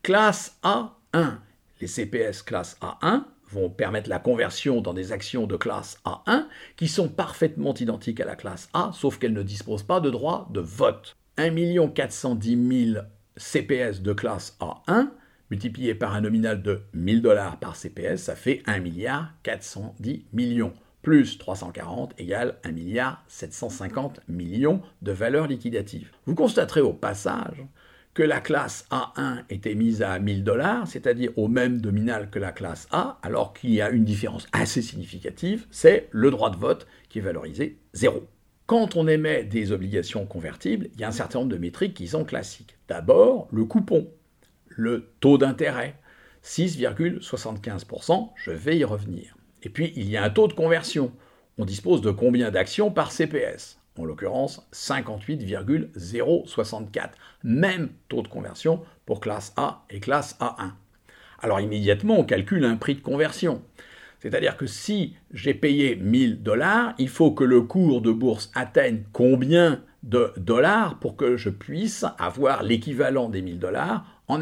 Classe 0.01 0.57
A1, 0.63 1.37
les 1.79 1.87
CPS 1.87 2.41
classe 2.41 2.77
A1 2.81 3.23
vont 3.49 3.69
permettre 3.69 4.09
la 4.09 4.19
conversion 4.19 4.81
dans 4.81 4.93
des 4.93 5.11
actions 5.11 5.45
de 5.45 5.57
classe 5.57 5.99
A1 6.05 6.45
qui 6.77 6.87
sont 6.87 7.09
parfaitement 7.09 7.73
identiques 7.73 8.19
à 8.19 8.25
la 8.25 8.35
classe 8.35 8.69
A, 8.73 8.91
sauf 8.93 9.19
qu'elles 9.19 9.33
ne 9.33 9.43
disposent 9.43 9.83
pas 9.83 9.99
de 9.99 10.09
droit 10.09 10.47
de 10.51 10.61
vote. 10.61 11.15
1 11.37 11.87
410 11.89 12.93
000 12.93 13.05
CPS 13.37 14.01
de 14.01 14.13
classe 14.13 14.57
A1 14.59 15.09
multiplié 15.51 15.93
par 15.93 16.15
un 16.15 16.21
nominal 16.21 16.63
de 16.63 16.81
1000 16.93 17.21
dollars 17.21 17.59
par 17.59 17.75
CPS, 17.75 18.23
ça 18.23 18.35
fait 18.35 18.63
1 18.65 18.79
milliard 18.79 19.33
410 19.43 20.25
millions. 20.33 20.73
Plus 21.01 21.37
340 21.37 22.13
égale 22.17 22.55
1 22.63 22.71
milliard 22.71 23.23
750 23.27 24.21
millions 24.29 24.81
de 25.01 25.11
valeur 25.11 25.47
liquidative. 25.47 26.11
Vous 26.25 26.35
constaterez 26.35 26.81
au 26.81 26.93
passage 26.93 27.65
que 28.13 28.23
la 28.23 28.39
classe 28.39 28.87
A1 28.91 29.43
est 29.49 29.65
émise 29.65 30.01
à 30.01 30.19
1000 30.19 30.43
dollars, 30.43 30.87
c'est-à-dire 30.87 31.31
au 31.37 31.47
même 31.47 31.81
nominal 31.81 32.29
que 32.29 32.39
la 32.39 32.51
classe 32.51 32.87
A, 32.91 33.19
alors 33.21 33.53
qu'il 33.53 33.71
y 33.71 33.81
a 33.81 33.89
une 33.89 34.03
différence 34.03 34.47
assez 34.51 34.81
significative, 34.81 35.65
c'est 35.71 36.07
le 36.11 36.29
droit 36.29 36.49
de 36.49 36.57
vote 36.57 36.87
qui 37.09 37.19
est 37.19 37.21
valorisé 37.21 37.77
zéro. 37.93 38.27
Quand 38.67 38.95
on 38.95 39.07
émet 39.07 39.43
des 39.43 39.71
obligations 39.71 40.25
convertibles, 40.25 40.89
il 40.93 41.01
y 41.01 41.03
a 41.03 41.09
un 41.09 41.11
certain 41.11 41.39
nombre 41.39 41.51
de 41.51 41.57
métriques 41.57 41.93
qui 41.93 42.07
sont 42.07 42.23
classiques. 42.23 42.77
D'abord, 42.87 43.47
le 43.51 43.65
coupon 43.65 44.07
le 44.75 45.11
taux 45.19 45.37
d'intérêt. 45.37 45.95
6,75%, 46.43 48.31
je 48.35 48.51
vais 48.51 48.77
y 48.77 48.83
revenir. 48.83 49.37
Et 49.63 49.69
puis, 49.69 49.93
il 49.95 50.09
y 50.09 50.17
a 50.17 50.23
un 50.23 50.29
taux 50.29 50.47
de 50.47 50.53
conversion. 50.53 51.11
On 51.57 51.65
dispose 51.65 52.01
de 52.01 52.11
combien 52.11 52.49
d'actions 52.49 52.91
par 52.91 53.11
CPS 53.11 53.79
En 53.97 54.05
l'occurrence, 54.05 54.65
58,064. 54.71 57.17
Même 57.43 57.89
taux 58.09 58.23
de 58.23 58.27
conversion 58.27 58.81
pour 59.05 59.19
classe 59.19 59.53
A 59.57 59.83
et 59.89 59.99
classe 59.99 60.37
A1. 60.39 60.71
Alors 61.39 61.59
immédiatement, 61.59 62.19
on 62.19 62.23
calcule 62.23 62.65
un 62.65 62.77
prix 62.77 62.93
de 62.95 63.01
conversion. 63.01 63.63
C'est-à-dire 64.19 64.55
que 64.55 64.67
si 64.67 65.15
j'ai 65.33 65.55
payé 65.55 65.95
1000 65.95 66.43
dollars, 66.43 66.93
il 66.99 67.09
faut 67.09 67.31
que 67.31 67.43
le 67.43 67.61
cours 67.61 68.01
de 68.01 68.11
bourse 68.11 68.51
atteigne 68.53 69.03
combien 69.11 69.83
de 70.03 70.31
dollars 70.37 70.99
pour 70.99 71.15
que 71.15 71.37
je 71.37 71.49
puisse 71.49 72.05
avoir 72.19 72.61
l'équivalent 72.63 73.29
des 73.29 73.41
1000 73.41 73.57
dollars 73.59 74.05
en. 74.31 74.39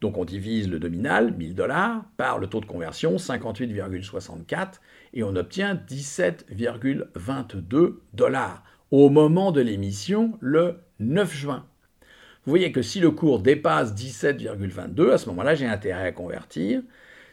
Donc 0.00 0.16
on 0.16 0.24
divise 0.24 0.68
le 0.68 0.78
nominal, 0.78 1.34
1000 1.36 1.54
dollars, 1.54 2.04
par 2.16 2.38
le 2.38 2.46
taux 2.46 2.60
de 2.60 2.66
conversion, 2.66 3.16
58,64, 3.16 4.80
et 5.12 5.22
on 5.22 5.36
obtient 5.36 5.74
17,22 5.74 7.96
dollars 8.14 8.62
au 8.90 9.10
moment 9.10 9.52
de 9.52 9.60
l'émission, 9.60 10.38
le 10.40 10.78
9 10.98 11.32
juin. 11.32 11.66
Vous 12.44 12.50
voyez 12.50 12.72
que 12.72 12.82
si 12.82 13.00
le 13.00 13.10
cours 13.10 13.40
dépasse 13.40 13.94
17,22, 13.94 15.12
à 15.12 15.18
ce 15.18 15.28
moment-là, 15.28 15.54
j'ai 15.54 15.66
intérêt 15.66 16.08
à 16.08 16.12
convertir. 16.12 16.82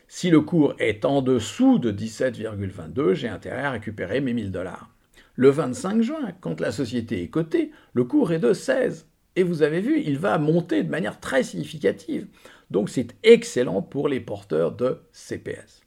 Si 0.09 0.29
le 0.29 0.41
cours 0.41 0.75
est 0.79 1.05
en 1.05 1.21
dessous 1.21 1.79
de 1.79 1.91
17,22, 1.91 3.13
j'ai 3.13 3.29
intérêt 3.29 3.63
à 3.63 3.71
récupérer 3.71 4.21
mes 4.21 4.33
1000 4.33 4.51
dollars. 4.51 4.89
Le 5.35 5.49
25 5.49 6.01
juin, 6.01 6.33
quand 6.41 6.59
la 6.59 6.71
société 6.71 7.23
est 7.23 7.29
cotée, 7.29 7.71
le 7.93 8.03
cours 8.03 8.31
est 8.31 8.39
de 8.39 8.53
16. 8.53 9.07
Et 9.37 9.43
vous 9.43 9.61
avez 9.61 9.81
vu, 9.81 10.01
il 10.03 10.17
va 10.17 10.39
monter 10.39 10.81
de 10.81 10.89
manière 10.89 11.19
très 11.19 11.43
significative. 11.43 12.25
Donc 12.71 12.89
c'est 12.89 13.15
excellent 13.21 13.83
pour 13.83 14.09
les 14.09 14.19
porteurs 14.19 14.71
de 14.71 14.99
CPS. 15.11 15.83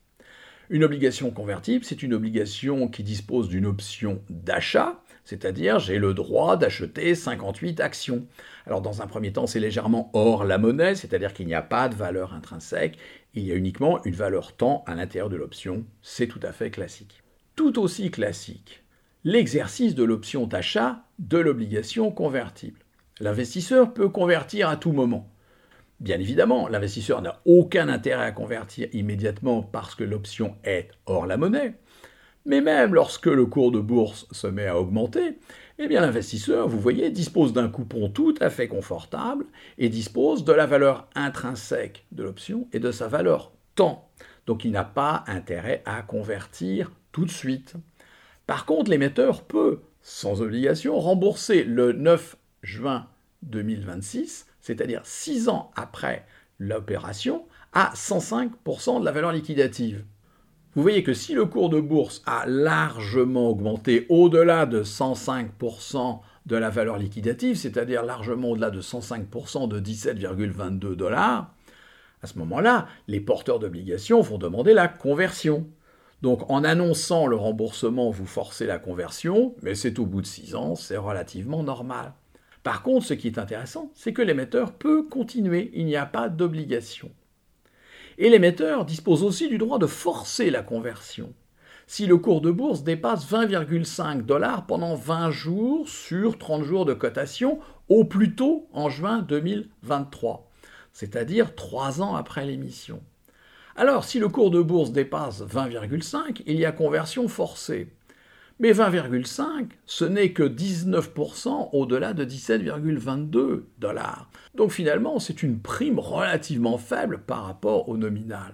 Une 0.71 0.85
obligation 0.85 1.33
convertible, 1.33 1.85
c'est 1.85 2.05
une 2.05 2.15
obligation 2.15 2.87
qui 2.87 3.03
dispose 3.03 3.49
d'une 3.49 3.67
option 3.67 4.23
d'achat, 4.31 5.03
c'est-à-dire 5.25 5.81
j'ai 5.81 5.99
le 5.99 6.15
droit 6.15 6.57
d'acheter 6.57 7.17
58 7.17 7.81
actions. 7.81 8.25
Alors 8.67 8.83
dans 8.83 9.03
un 9.03 9.09
premier 9.09 9.33
temps, 9.33 9.49
c'est 9.49 9.59
légèrement 9.59 10.13
hors 10.13 10.45
la 10.45 10.57
monnaie, 10.57 10.95
c'est-à-dire 10.95 11.35
qu'il 11.35 11.49
n'y 11.49 11.55
a 11.55 11.61
pas 11.61 11.89
de 11.89 11.97
valeur 11.97 12.35
intrinsèque, 12.35 12.99
il 13.35 13.45
y 13.45 13.51
a 13.51 13.57
uniquement 13.57 14.01
une 14.05 14.15
valeur 14.15 14.53
temps 14.53 14.85
à 14.87 14.95
l'intérieur 14.95 15.29
de 15.29 15.35
l'option, 15.35 15.85
c'est 16.03 16.29
tout 16.29 16.41
à 16.45 16.53
fait 16.53 16.71
classique. 16.71 17.25
Tout 17.57 17.81
aussi 17.81 18.13
classique, 18.13 18.85
l'exercice 19.25 19.97
de 19.97 20.05
l'option 20.05 20.47
d'achat 20.47 21.05
de 21.19 21.39
l'obligation 21.39 22.13
convertible. 22.13 22.79
L'investisseur 23.21 23.93
peut 23.93 24.09
convertir 24.09 24.71
à 24.71 24.77
tout 24.77 24.93
moment. 24.93 25.29
Bien 26.01 26.19
évidemment, 26.19 26.69
l'investisseur 26.69 27.21
n'a 27.21 27.43
aucun 27.45 27.91
intérêt 27.91 28.25
à 28.25 28.33
convertir 28.33 28.89
immédiatement 28.95 29.63
parce 29.63 29.95
que 29.95 30.05
l'option 30.05 30.57
est 30.65 30.89
hors 31.05 31.27
la 31.27 31.37
monnaie. 31.37 31.75
Mais 32.47 32.63
même 32.63 32.95
lorsque 32.95 33.27
le 33.27 33.45
cours 33.45 33.73
de 33.73 33.81
bourse 33.81 34.27
se 34.31 34.47
met 34.47 34.67
à 34.67 34.81
augmenter, 34.81 35.39
eh 35.79 35.89
l'investisseur, 35.89 36.67
vous 36.67 36.81
voyez, 36.81 37.11
dispose 37.11 37.53
d'un 37.53 37.69
coupon 37.69 38.09
tout 38.09 38.35
à 38.41 38.49
fait 38.49 38.69
confortable 38.69 39.45
et 39.77 39.91
dispose 39.91 40.45
de 40.45 40.53
la 40.55 40.65
valeur 40.65 41.07
intrinsèque 41.15 42.07
de 42.13 42.23
l'option 42.23 42.69
et 42.73 42.79
de 42.79 42.91
sa 42.91 43.09
valeur 43.09 43.53
temps. 43.75 44.11
Donc 44.47 44.65
il 44.65 44.71
n'a 44.71 44.85
pas 44.85 45.25
intérêt 45.27 45.83
à 45.85 46.01
convertir 46.01 46.91
tout 47.13 47.27
de 47.27 47.31
suite. 47.31 47.75
Par 48.47 48.65
contre, 48.65 48.91
l'émetteur 48.91 49.43
peut, 49.43 49.81
sans 50.01 50.41
obligation, 50.41 50.99
rembourser 50.99 51.65
le 51.65 51.93
9 51.93 52.37
juin 52.63 53.07
2026, 53.43 54.47
c'est-à-dire 54.61 55.03
six 55.05 55.49
ans 55.49 55.71
après 55.77 56.27
l'opération, 56.59 57.45
à 57.73 57.93
105% 57.95 59.01
de 59.01 59.05
la 59.05 59.13
valeur 59.13 59.33
liquidative. 59.33 60.05
Vous 60.75 60.83
voyez 60.83 61.03
que 61.03 61.15
si 61.15 61.35
le 61.35 61.47
cours 61.47 61.69
de 61.69 61.81
bourse 61.81 62.23
a 62.27 62.47
largement 62.47 63.49
augmenté 63.49 64.07
au-delà 64.09 64.67
de 64.67 64.85
105% 64.85 66.21
de 66.47 66.57
la 66.57 66.71
valeur 66.71 66.97
liquidative, 66.97 67.57
c'est-à-dire 67.57 68.05
largement 68.05 68.51
au-delà 68.51 68.71
de 68.71 68.81
105% 68.81 69.69
de 69.69 69.81
17,22 69.81 70.95
dollars, 70.95 71.53
à 72.23 72.27
ce 72.27 72.39
moment-là, 72.39 72.87
les 73.09 73.21
porteurs 73.21 73.59
d'obligations 73.59 74.21
vont 74.21 74.39
demander 74.39 74.75
la 74.75 74.89
conversion. 74.89 75.67
Donc 76.23 76.49
en 76.51 76.63
annonçant 76.65 77.27
le 77.27 77.37
remboursement, 77.37 78.11
vous 78.11 78.27
forcez 78.27 78.67
la 78.67 78.79
conversion, 78.79 79.55
mais 79.63 79.75
c'est 79.75 79.99
au 79.99 80.07
bout 80.07 80.21
de 80.21 80.27
6 80.27 80.55
ans, 80.55 80.75
c'est 80.75 80.99
relativement 80.99 81.63
normal. 81.63 82.13
Par 82.63 82.83
contre, 82.83 83.07
ce 83.07 83.15
qui 83.15 83.27
est 83.27 83.39
intéressant, 83.39 83.91
c'est 83.95 84.13
que 84.13 84.23
l'émetteur 84.23 84.73
peut 84.73 85.03
continuer, 85.03 85.71
il 85.75 85.87
n'y 85.87 85.97
a 85.97 86.07
pas 86.07 86.29
d'obligation. 86.29 87.11
Et 88.19 88.29
l'émetteur 88.29 88.85
dispose 88.85 89.23
aussi 89.23 89.49
du 89.49 89.57
droit 89.57 89.79
de 89.79 89.87
forcer 89.87 90.51
la 90.51 90.63
conversion. 90.63 91.33
Si 91.87 92.07
le 92.07 92.19
cours 92.19 92.41
de 92.41 92.51
bourse 92.51 92.85
dépasse 92.85 93.27
20,5 93.29 94.23
dollars 94.23 94.67
pendant 94.67 94.95
20 94.95 95.31
jours 95.31 95.89
sur 95.89 96.39
30 96.39 96.63
jours 96.63 96.85
de 96.85 96.95
cotation, 96.95 97.59
au 97.89 98.05
plus 98.05 98.37
tôt 98.37 98.69
en 98.73 98.91
juin 98.91 99.23
2023, 99.23 100.49
c'est-à-dire 100.93 101.55
3 101.55 102.03
ans 102.03 102.15
après 102.15 102.45
l'émission. 102.45 103.03
Alors, 103.75 104.05
si 104.05 104.19
le 104.19 104.29
cours 104.29 104.51
de 104.51 104.61
bourse 104.61 104.93
dépasse 104.93 105.43
20,5, 105.43 106.43
il 106.47 106.57
y 106.57 106.67
a 106.67 106.73
conversion 106.73 107.27
forcée. 107.27 107.89
Mais 108.63 108.73
20,5, 108.73 109.71
ce 109.87 110.05
n'est 110.05 110.33
que 110.33 110.43
19% 110.43 111.71
au-delà 111.73 112.13
de 112.13 112.27
17,22 112.27 113.63
dollars. 113.79 114.31
Donc 114.55 114.71
finalement, 114.71 115.19
c'est 115.19 115.43
une 115.43 115.61
prime 115.61 115.99
relativement 115.99 116.77
faible 116.77 117.23
par 117.27 117.47
rapport 117.47 117.89
au 117.89 117.97
nominal. 117.97 118.53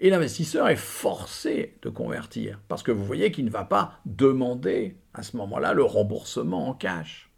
Et 0.00 0.10
l'investisseur 0.10 0.68
est 0.68 0.74
forcé 0.74 1.78
de 1.82 1.88
convertir, 1.88 2.58
parce 2.66 2.82
que 2.82 2.90
vous 2.90 3.04
voyez 3.04 3.30
qu'il 3.30 3.44
ne 3.44 3.50
va 3.50 3.62
pas 3.62 4.00
demander 4.04 4.96
à 5.14 5.22
ce 5.22 5.36
moment-là 5.36 5.74
le 5.74 5.84
remboursement 5.84 6.68
en 6.68 6.74
cash. 6.74 7.30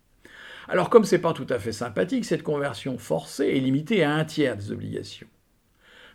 Alors 0.66 0.88
comme 0.88 1.04
ce 1.04 1.14
n'est 1.14 1.20
pas 1.20 1.34
tout 1.34 1.46
à 1.50 1.58
fait 1.58 1.72
sympathique, 1.72 2.24
cette 2.24 2.42
conversion 2.42 2.96
forcée 2.96 3.48
est 3.48 3.60
limitée 3.60 4.02
à 4.02 4.14
un 4.14 4.24
tiers 4.24 4.56
des 4.56 4.72
obligations. 4.72 5.28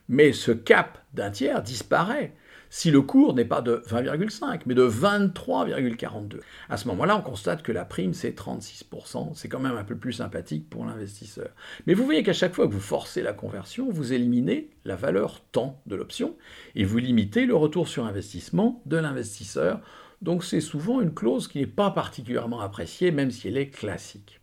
Mais 0.10 0.34
ce 0.34 0.52
cap 0.52 1.04
d'un 1.14 1.30
tiers 1.30 1.62
disparaît 1.62 2.34
si 2.76 2.90
le 2.90 3.04
cours 3.04 3.36
n'est 3.36 3.46
pas 3.46 3.62
de 3.62 3.84
20,5, 3.88 4.62
mais 4.66 4.74
de 4.74 4.90
23,42. 4.90 6.40
À 6.70 6.78
ce 6.78 6.88
moment-là, 6.88 7.16
on 7.16 7.22
constate 7.22 7.62
que 7.62 7.72
la 7.72 7.86
prime, 7.86 8.16
c'est 8.16 8.36
36%. 8.36 9.36
C'est 9.36 9.48
quand 9.48 9.60
même 9.60 9.78
un 9.78 9.84
peu 9.84 9.96
plus 9.96 10.14
sympathique 10.14 10.72
pour 10.72 10.84
l'investisseur. 10.84 11.50
Mais 11.86 11.94
vous 11.94 12.04
voyez 12.04 12.24
qu'à 12.24 12.34
chaque 12.34 12.56
fois 12.56 12.66
que 12.66 12.74
vous 12.74 12.80
forcez 12.80 13.22
la 13.22 13.32
conversion, 13.32 13.92
vous 13.92 14.12
éliminez 14.12 14.72
la 14.86 14.96
valeur 14.96 15.42
temps 15.52 15.84
de 15.86 15.96
l'option 15.96 16.36
et 16.74 16.84
vous 16.84 16.98
limitez 16.98 17.46
le 17.46 17.56
retour 17.56 17.88
sur 17.88 18.06
investissement 18.06 18.82
de 18.88 18.98
l'investisseur. 18.98 19.80
Donc 20.24 20.44
c'est 20.44 20.60
souvent 20.60 21.00
une 21.00 21.14
clause 21.14 21.48
qui 21.48 21.60
n'est 21.60 21.68
pas 21.68 21.92
particulièrement 21.92 22.62
appréciée, 22.62 23.12
même 23.12 23.30
si 23.30 23.50
elle 23.50 23.58
est 23.58 23.70
classique. 23.70 24.42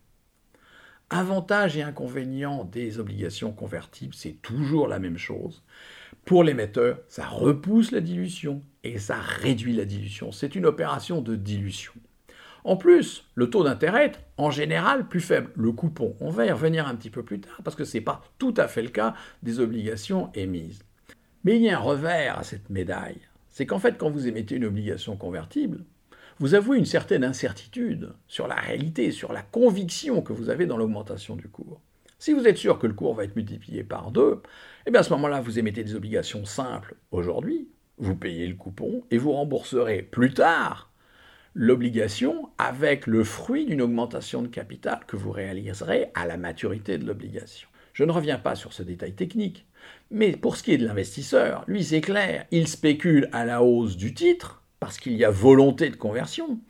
Avantages 1.12 1.76
et 1.76 1.82
inconvénients 1.82 2.62
des 2.62 3.00
obligations 3.00 3.50
convertibles, 3.50 4.14
c'est 4.14 4.40
toujours 4.40 4.86
la 4.86 5.00
même 5.00 5.18
chose. 5.18 5.64
Pour 6.24 6.44
l'émetteur, 6.44 6.98
ça 7.08 7.26
repousse 7.26 7.90
la 7.90 8.00
dilution 8.00 8.62
et 8.84 8.98
ça 8.98 9.16
réduit 9.16 9.74
la 9.74 9.84
dilution. 9.84 10.32
C'est 10.32 10.54
une 10.54 10.66
opération 10.66 11.20
de 11.20 11.34
dilution. 11.34 11.92
En 12.64 12.76
plus, 12.76 13.24
le 13.34 13.48
taux 13.48 13.64
d'intérêt 13.64 14.06
est 14.06 14.18
en 14.36 14.50
général 14.50 15.08
plus 15.08 15.20
faible. 15.20 15.50
Le 15.56 15.72
coupon, 15.72 16.14
on 16.20 16.30
va 16.30 16.46
y 16.46 16.52
revenir 16.52 16.86
un 16.86 16.94
petit 16.94 17.10
peu 17.10 17.22
plus 17.22 17.40
tard 17.40 17.60
parce 17.64 17.76
que 17.76 17.84
ce 17.84 17.96
n'est 17.96 18.04
pas 18.04 18.22
tout 18.38 18.54
à 18.56 18.68
fait 18.68 18.82
le 18.82 18.90
cas 18.90 19.14
des 19.42 19.60
obligations 19.60 20.30
émises. 20.34 20.82
Mais 21.44 21.56
il 21.56 21.62
y 21.62 21.70
a 21.70 21.78
un 21.78 21.80
revers 21.82 22.38
à 22.38 22.42
cette 22.42 22.68
médaille. 22.68 23.20
C'est 23.48 23.66
qu'en 23.66 23.78
fait, 23.78 23.96
quand 23.96 24.10
vous 24.10 24.28
émettez 24.28 24.56
une 24.56 24.66
obligation 24.66 25.16
convertible, 25.16 25.84
vous 26.38 26.54
avouez 26.54 26.78
une 26.78 26.86
certaine 26.86 27.24
incertitude 27.24 28.12
sur 28.28 28.46
la 28.46 28.54
réalité, 28.54 29.10
sur 29.10 29.32
la 29.32 29.42
conviction 29.42 30.22
que 30.22 30.32
vous 30.32 30.48
avez 30.50 30.66
dans 30.66 30.76
l'augmentation 30.76 31.36
du 31.36 31.48
cours. 31.48 31.80
Si 32.20 32.34
vous 32.34 32.46
êtes 32.46 32.58
sûr 32.58 32.78
que 32.78 32.86
le 32.86 32.92
cours 32.92 33.14
va 33.14 33.24
être 33.24 33.34
multiplié 33.34 33.82
par 33.82 34.10
deux, 34.10 34.42
eh 34.84 34.90
bien 34.90 35.00
à 35.00 35.02
ce 35.02 35.10
moment-là, 35.14 35.40
vous 35.40 35.58
émettez 35.58 35.82
des 35.82 35.94
obligations 35.94 36.44
simples 36.44 36.96
aujourd'hui, 37.12 37.66
vous 37.96 38.14
payez 38.14 38.46
le 38.46 38.56
coupon 38.56 39.04
et 39.10 39.16
vous 39.16 39.32
rembourserez 39.32 40.02
plus 40.02 40.34
tard 40.34 40.92
l'obligation 41.54 42.50
avec 42.58 43.06
le 43.06 43.24
fruit 43.24 43.64
d'une 43.64 43.80
augmentation 43.80 44.42
de 44.42 44.48
capital 44.48 45.00
que 45.06 45.16
vous 45.16 45.30
réaliserez 45.30 46.10
à 46.14 46.26
la 46.26 46.36
maturité 46.36 46.98
de 46.98 47.06
l'obligation. 47.06 47.70
Je 47.94 48.04
ne 48.04 48.12
reviens 48.12 48.38
pas 48.38 48.54
sur 48.54 48.74
ce 48.74 48.82
détail 48.82 49.14
technique, 49.14 49.66
mais 50.10 50.32
pour 50.32 50.56
ce 50.56 50.62
qui 50.62 50.72
est 50.72 50.78
de 50.78 50.86
l'investisseur, 50.86 51.64
lui 51.68 51.82
c'est 51.82 52.02
clair, 52.02 52.44
il 52.50 52.68
spécule 52.68 53.30
à 53.32 53.46
la 53.46 53.62
hausse 53.62 53.96
du 53.96 54.12
titre 54.12 54.62
parce 54.78 54.98
qu'il 54.98 55.14
y 55.14 55.24
a 55.24 55.30
volonté 55.30 55.88
de 55.88 55.96
conversion, 55.96 56.60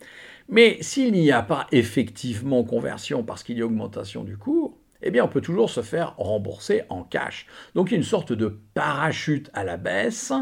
mais 0.47 0.77
s'il 0.79 1.11
n'y 1.11 1.33
a 1.33 1.41
pas 1.41 1.67
effectivement 1.73 2.63
conversion 2.63 3.23
parce 3.23 3.43
qu'il 3.43 3.57
y 3.57 3.61
a 3.61 3.65
augmentation 3.65 4.23
du 4.23 4.37
cours, 4.37 4.80
eh 5.01 5.11
bien 5.11 5.23
on 5.23 5.27
peut 5.27 5.41
toujours 5.41 5.69
se 5.69 5.81
faire 5.81 6.15
rembourser 6.17 6.83
en 6.89 7.03
cash. 7.03 7.47
Donc 7.75 7.91
a 7.91 7.95
une 7.95 8.03
sorte 8.03 8.33
de 8.33 8.59
parachute 8.73 9.49
à 9.53 9.63
la 9.63 9.77
baisse 9.77 10.33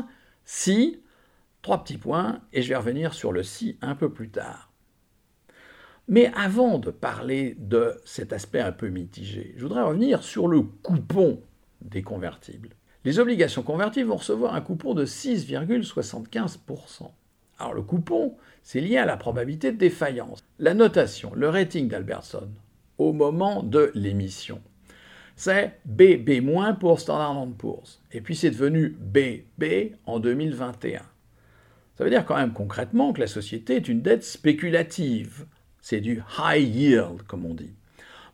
si, 0.45 1.01
trois 1.61 1.83
petits 1.83 1.97
points, 1.97 2.41
et 2.53 2.61
je 2.61 2.69
vais 2.69 2.75
revenir 2.75 3.13
sur 3.13 3.31
le 3.31 3.43
si 3.43 3.77
un 3.81 3.95
peu 3.95 4.11
plus 4.11 4.29
tard. 4.29 4.71
Mais 6.07 6.31
avant 6.35 6.79
de 6.79 6.89
parler 6.89 7.55
de 7.59 8.01
cet 8.03 8.33
aspect 8.33 8.61
un 8.61 8.71
peu 8.71 8.89
mitigé, 8.89 9.53
je 9.55 9.61
voudrais 9.61 9.83
revenir 9.83 10.23
sur 10.23 10.47
le 10.47 10.61
coupon 10.61 11.43
des 11.81 12.01
convertibles. 12.01 12.69
Les 13.05 13.19
obligations 13.19 13.61
convertibles 13.61 14.09
vont 14.09 14.15
recevoir 14.15 14.55
un 14.55 14.61
coupon 14.61 14.95
de 14.95 15.05
6,75%. 15.05 17.11
Alors 17.59 17.73
le 17.73 17.83
coupon, 17.83 18.35
c'est 18.63 18.81
lié 18.81 18.97
à 18.97 19.05
la 19.05 19.17
probabilité 19.17 19.71
de 19.71 19.77
défaillance. 19.77 20.43
La 20.57 20.73
notation, 20.73 21.31
le 21.35 21.49
rating 21.49 21.87
d'Albertson, 21.87 22.49
au 22.99 23.13
moment 23.13 23.63
de 23.63 23.91
l'émission. 23.95 24.61
C'est 25.35 25.79
BB- 25.87 26.77
pour 26.79 26.99
Standard 26.99 27.47
Poor's. 27.57 28.01
Et 28.11 28.21
puis 28.21 28.35
c'est 28.35 28.51
devenu 28.51 28.89
BB 28.99 29.95
en 30.05 30.19
2021. 30.19 31.01
Ça 31.95 32.03
veut 32.03 32.09
dire 32.09 32.25
quand 32.25 32.35
même 32.35 32.53
concrètement 32.53 33.13
que 33.13 33.21
la 33.21 33.27
société 33.27 33.77
est 33.77 33.87
une 33.87 34.01
dette 34.01 34.23
spéculative. 34.23 35.45
C'est 35.81 36.01
du 36.01 36.21
high 36.37 36.75
yield, 36.75 37.23
comme 37.27 37.45
on 37.45 37.53
dit. 37.53 37.73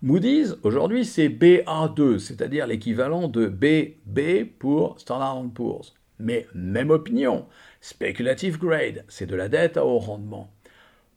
Moody's, 0.02 0.56
aujourd'hui, 0.64 1.06
c'est 1.06 1.30
BA2, 1.30 2.20
c'est-à-dire 2.20 2.68
l'équivalent 2.68 3.28
de 3.28 3.48
BB 3.48 4.46
pour 4.60 5.00
Standard 5.00 5.44
Poor's. 5.54 5.94
Mais 6.20 6.48
même 6.54 6.90
opinion, 6.90 7.46
speculative 7.82 8.58
grade, 8.58 9.04
c'est 9.08 9.26
de 9.26 9.36
la 9.36 9.50
dette 9.50 9.78
à 9.78 9.86
haut 9.86 10.00
rendement. 10.00 10.52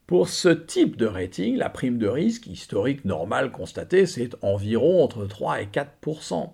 Pour 0.08 0.30
ce 0.30 0.48
type 0.48 0.96
de 0.96 1.04
rating, 1.04 1.56
la 1.56 1.68
prime 1.68 1.98
de 1.98 2.08
risque 2.08 2.46
historique 2.46 3.04
normale 3.04 3.52
constatée, 3.52 4.06
c'est 4.06 4.30
environ 4.42 5.04
entre 5.04 5.26
3 5.26 5.60
et 5.60 5.66
4% 5.66 6.48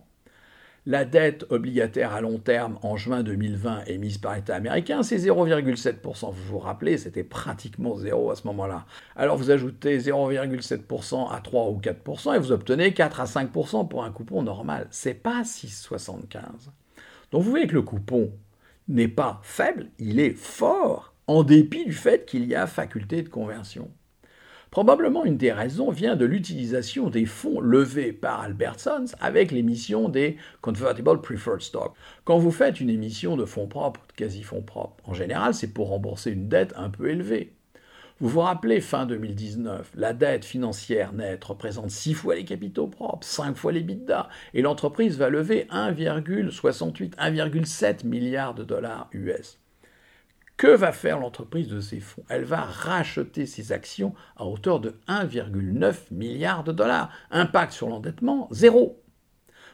La 0.87 1.05
dette 1.05 1.47
obligataire 1.51 2.13
à 2.13 2.21
long 2.21 2.39
terme 2.39 2.81
en 2.83 2.97
juin 2.97 3.23
2020 3.23 3.85
émise 3.85 4.19
par 4.19 4.35
l'État 4.35 4.57
américain, 4.57 5.05
c'est 5.05 5.19
0,7%. 5.19 6.33
Vous 6.33 6.43
vous 6.51 6.59
rappelez, 6.59 6.99
c'était 6.99 7.23
pratiquement 7.23 7.95
zéro 7.95 8.33
à 8.33 8.35
ce 8.35 8.45
moment-là. 8.49 8.87
Alors 9.15 9.37
vous 9.37 9.53
ajoutez 9.53 9.99
0,7% 9.99 11.33
à 11.33 11.41
3 11.41 11.71
ou 11.71 11.79
4% 11.79 12.35
et 12.35 12.39
vous 12.41 12.51
obtenez 12.51 12.93
4 12.93 13.21
à 13.21 13.25
5% 13.25 13.87
pour 13.87 14.03
un 14.03 14.11
coupon 14.11 14.43
normal. 14.43 14.89
C'est 14.91 15.15
pas 15.15 15.43
6,75. 15.43 16.41
Donc 17.31 17.43
vous 17.45 17.51
voyez 17.51 17.69
que 17.69 17.75
le 17.75 17.83
coupon 17.83 18.33
n'est 18.89 19.07
pas 19.07 19.39
faible, 19.45 19.91
il 20.01 20.19
est 20.19 20.37
fort 20.37 21.14
en 21.27 21.43
dépit 21.43 21.85
du 21.85 21.93
fait 21.93 22.27
qu'il 22.27 22.47
y 22.47 22.55
a 22.55 22.67
faculté 22.67 23.23
de 23.23 23.29
conversion. 23.29 23.91
Probablement 24.71 25.25
une 25.25 25.37
des 25.37 25.53
raisons 25.53 25.93
vient 25.93 26.17
de 26.17 26.25
l'utilisation 26.25 27.09
des 27.09 27.27
fonds 27.27 27.61
levés 27.61 28.13
par 28.13 28.41
Albertsons 28.41 29.15
avec 29.21 29.53
l'émission 29.53 30.09
des 30.09 30.37
Convertible 30.63 31.21
Preferred 31.21 31.61
Stock. 31.61 31.95
Quand 32.25 32.39
vous 32.39 32.51
faites 32.51 32.81
une 32.81 32.91
émission 32.91 33.37
de 33.37 33.45
fonds 33.45 33.69
propres, 33.69 34.01
de 34.09 34.15
quasi-fonds 34.15 34.63
propres, 34.63 35.09
en 35.09 35.15
général 35.15 35.55
c'est 35.55 35.73
pour 35.73 35.91
rembourser 35.91 36.33
une 36.33 36.49
dette 36.49 36.75
un 36.77 36.91
peu 36.91 37.09
élevée. 37.09 37.53
Vous 38.21 38.29
vous 38.29 38.41
rappelez, 38.41 38.81
fin 38.81 39.07
2019, 39.07 39.93
la 39.97 40.13
dette 40.13 40.45
financière 40.45 41.13
nette 41.13 41.45
représente 41.45 41.91
6 41.91 42.15
fois 42.15 42.37
les 42.37 42.45
capitaux 42.45 42.87
propres, 42.87 43.27
5 43.27 43.57
fois 43.57 43.73
les 43.73 43.81
bidas, 43.81 44.29
et 44.55 44.63
l'entreprise 44.63 45.19
va 45.19 45.29
lever 45.31 45.67
1,68, 45.71 47.17
1,7 47.17 48.07
milliard 48.07 48.55
de 48.55 48.63
dollars 48.63 49.09
US. 49.13 49.59
Que 50.57 50.69
va 50.69 50.93
faire 50.93 51.19
l'entreprise 51.19 51.67
de 51.67 51.81
ces 51.81 51.99
fonds? 51.99 52.23
Elle 52.29 52.45
va 52.45 52.61
racheter 52.61 53.45
ses 53.45 53.73
actions 53.73 54.15
à 54.37 54.47
hauteur 54.47 54.79
de 54.79 54.95
1,9 55.09 56.13
milliard 56.13 56.63
de 56.63 56.71
dollars. 56.71 57.11
Impact 57.33 57.73
sur 57.73 57.89
l'endettement, 57.89 58.47
zéro. 58.53 59.03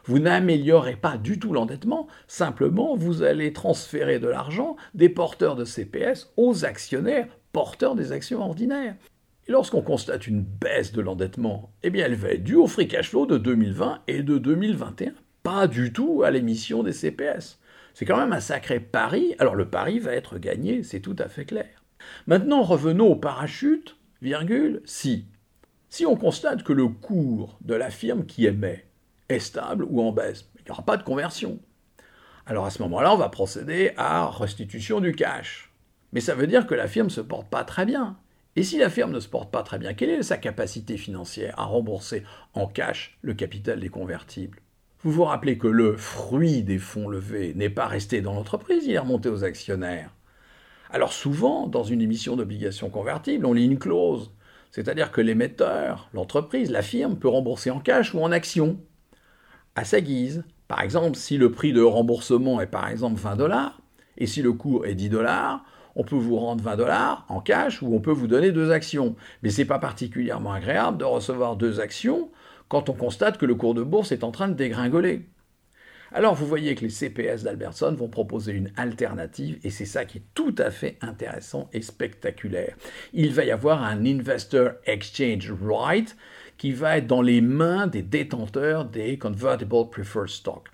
Vous 0.05 0.17
n'améliorez 0.17 0.95
pas 0.95 1.17
du 1.17 1.37
tout 1.37 1.53
l'endettement, 1.53 2.07
simplement 2.27 2.95
vous 2.95 3.21
allez 3.21 3.53
transférer 3.53 4.17
de 4.17 4.27
l'argent 4.27 4.75
des 4.95 5.09
porteurs 5.09 5.55
de 5.55 5.65
CPS 5.65 6.33
aux 6.37 6.65
actionnaires 6.65 7.27
porteurs 7.51 7.93
des 7.93 8.11
actions 8.11 8.41
ordinaires. 8.41 8.95
Et 9.47 9.51
lorsqu'on 9.51 9.83
constate 9.83 10.25
une 10.25 10.41
baisse 10.41 10.91
de 10.91 11.01
l'endettement, 11.01 11.71
eh 11.83 11.91
bien 11.91 12.05
elle 12.05 12.15
va 12.15 12.29
être 12.29 12.43
due 12.43 12.55
au 12.55 12.65
free 12.65 12.87
cash 12.87 13.09
flow 13.09 13.27
de 13.27 13.37
2020 13.37 14.01
et 14.07 14.23
de 14.23 14.39
2021, 14.39 15.13
pas 15.43 15.67
du 15.67 15.93
tout 15.93 16.23
à 16.23 16.31
l'émission 16.31 16.81
des 16.81 16.93
CPS. 16.93 17.59
C'est 17.93 18.05
quand 18.05 18.17
même 18.17 18.33
un 18.33 18.39
sacré 18.39 18.79
pari. 18.79 19.35
Alors 19.39 19.55
le 19.55 19.69
pari 19.69 19.99
va 19.99 20.13
être 20.13 20.37
gagné, 20.37 20.83
c'est 20.83 20.99
tout 20.99 21.15
à 21.19 21.27
fait 21.27 21.45
clair. 21.45 21.83
Maintenant, 22.27 22.63
revenons 22.63 23.07
au 23.07 23.15
parachute, 23.15 23.97
virgule, 24.21 24.81
si. 24.85 25.25
Si 25.89 26.05
on 26.05 26.15
constate 26.15 26.63
que 26.63 26.73
le 26.73 26.87
cours 26.87 27.57
de 27.61 27.75
la 27.75 27.89
firme 27.89 28.25
qui 28.25 28.45
émet 28.45 28.85
est 29.29 29.39
stable 29.39 29.85
ou 29.89 30.01
en 30.01 30.11
baisse, 30.11 30.49
il 30.55 30.63
n'y 30.65 30.71
aura 30.71 30.85
pas 30.85 30.97
de 30.97 31.03
conversion. 31.03 31.59
Alors 32.45 32.65
à 32.65 32.71
ce 32.71 32.81
moment-là, 32.83 33.13
on 33.13 33.17
va 33.17 33.29
procéder 33.29 33.91
à 33.97 34.29
restitution 34.29 34.99
du 34.99 35.13
cash. 35.13 35.71
Mais 36.13 36.21
ça 36.21 36.35
veut 36.35 36.47
dire 36.47 36.67
que 36.67 36.75
la 36.75 36.87
firme 36.87 37.07
ne 37.07 37.11
se 37.11 37.21
porte 37.21 37.49
pas 37.49 37.63
très 37.63 37.85
bien. 37.85 38.17
Et 38.55 38.63
si 38.63 38.77
la 38.77 38.89
firme 38.89 39.11
ne 39.11 39.19
se 39.19 39.29
porte 39.29 39.51
pas 39.51 39.63
très 39.63 39.79
bien, 39.79 39.93
quelle 39.93 40.09
est 40.09 40.23
sa 40.23 40.37
capacité 40.37 40.97
financière 40.97 41.57
à 41.57 41.63
rembourser 41.63 42.23
en 42.53 42.67
cash 42.67 43.17
le 43.21 43.33
capital 43.33 43.79
des 43.79 43.89
convertibles? 43.89 44.61
Vous 45.03 45.11
vous 45.11 45.23
rappelez 45.23 45.57
que 45.57 45.67
le 45.67 45.97
fruit 45.97 46.61
des 46.61 46.77
fonds 46.77 47.09
levés 47.09 47.53
n'est 47.55 47.71
pas 47.71 47.87
resté 47.87 48.21
dans 48.21 48.35
l'entreprise, 48.35 48.85
il 48.85 48.91
est 48.91 48.99
remonté 48.99 49.29
aux 49.29 49.43
actionnaires. 49.43 50.11
Alors 50.91 51.11
souvent, 51.11 51.65
dans 51.65 51.83
une 51.83 52.03
émission 52.03 52.35
d'obligations 52.35 52.91
convertibles, 52.91 53.47
on 53.47 53.53
lit 53.53 53.65
une 53.65 53.79
clause, 53.79 54.31
c'est-à-dire 54.69 55.11
que 55.11 55.19
l'émetteur, 55.19 56.07
l'entreprise, 56.13 56.69
la 56.69 56.83
firme, 56.83 57.17
peut 57.17 57.27
rembourser 57.27 57.71
en 57.71 57.79
cash 57.79 58.13
ou 58.13 58.19
en 58.19 58.31
actions, 58.31 58.79
à 59.75 59.85
sa 59.85 60.01
guise. 60.01 60.43
Par 60.67 60.81
exemple, 60.81 61.17
si 61.17 61.37
le 61.37 61.51
prix 61.51 61.73
de 61.73 61.81
remboursement 61.81 62.61
est 62.61 62.67
par 62.67 62.87
exemple 62.87 63.19
20 63.19 63.37
dollars, 63.37 63.81
et 64.19 64.27
si 64.27 64.43
le 64.43 64.53
cours 64.53 64.85
est 64.85 64.93
10 64.93 65.09
dollars, 65.09 65.65
on 65.95 66.03
peut 66.03 66.15
vous 66.15 66.37
rendre 66.37 66.63
20 66.63 66.75
dollars 66.75 67.25
en 67.27 67.41
cash 67.41 67.81
ou 67.81 67.91
on 67.95 68.01
peut 68.01 68.11
vous 68.11 68.27
donner 68.27 68.51
deux 68.51 68.71
actions. 68.71 69.15
Mais 69.41 69.49
ce 69.49 69.61
n'est 69.61 69.67
pas 69.67 69.79
particulièrement 69.79 70.53
agréable 70.53 70.99
de 70.99 71.05
recevoir 71.05 71.55
deux 71.55 71.79
actions 71.79 72.29
quand 72.71 72.87
on 72.87 72.93
constate 72.93 73.37
que 73.37 73.45
le 73.45 73.55
cours 73.55 73.73
de 73.73 73.83
bourse 73.83 74.13
est 74.13 74.23
en 74.23 74.31
train 74.31 74.47
de 74.47 74.53
dégringoler. 74.53 75.27
Alors 76.13 76.35
vous 76.35 76.47
voyez 76.47 76.73
que 76.73 76.85
les 76.85 76.89
CPS 76.89 77.43
d'Albertson 77.43 77.93
vont 77.93 78.07
proposer 78.07 78.53
une 78.53 78.71
alternative 78.77 79.59
et 79.65 79.69
c'est 79.69 79.83
ça 79.83 80.05
qui 80.05 80.19
est 80.19 80.23
tout 80.35 80.55
à 80.57 80.71
fait 80.71 80.97
intéressant 81.01 81.69
et 81.73 81.81
spectaculaire. 81.81 82.77
Il 83.11 83.33
va 83.33 83.43
y 83.43 83.51
avoir 83.51 83.83
un 83.83 84.05
Investor 84.05 84.69
Exchange 84.85 85.51
Right 85.61 86.15
qui 86.57 86.71
va 86.71 86.97
être 86.97 87.07
dans 87.07 87.21
les 87.21 87.41
mains 87.41 87.87
des 87.87 88.03
détenteurs 88.03 88.85
des 88.85 89.17
Convertible 89.17 89.89
Preferred 89.91 90.29
Stock. 90.29 90.69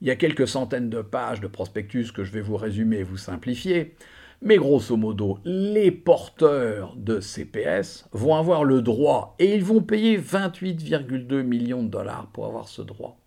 Il 0.00 0.08
y 0.08 0.10
a 0.10 0.16
quelques 0.16 0.48
centaines 0.48 0.88
de 0.88 1.02
pages 1.02 1.42
de 1.42 1.48
prospectus 1.48 2.12
que 2.12 2.24
je 2.24 2.32
vais 2.32 2.40
vous 2.40 2.56
résumer 2.56 3.00
et 3.00 3.02
vous 3.02 3.18
simplifier. 3.18 3.94
Mais 4.42 4.58
grosso 4.58 4.96
modo, 4.96 5.38
les 5.44 5.90
porteurs 5.90 6.94
de 6.96 7.20
CPS 7.20 8.06
vont 8.12 8.34
avoir 8.34 8.64
le 8.64 8.82
droit, 8.82 9.34
et 9.38 9.54
ils 9.54 9.64
vont 9.64 9.80
payer 9.80 10.18
28,2 10.18 11.42
millions 11.42 11.82
de 11.82 11.88
dollars 11.88 12.28
pour 12.32 12.46
avoir 12.46 12.68
ce 12.68 12.82
droit. 12.82 13.18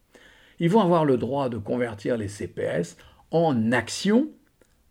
Ils 0.60 0.70
vont 0.70 0.82
avoir 0.82 1.06
le 1.06 1.18
droit 1.18 1.50
de 1.50 1.58
convertir 1.58 2.16
les 2.16 2.28
CPS 2.28 2.96
en 3.32 3.72
actions 3.72 4.28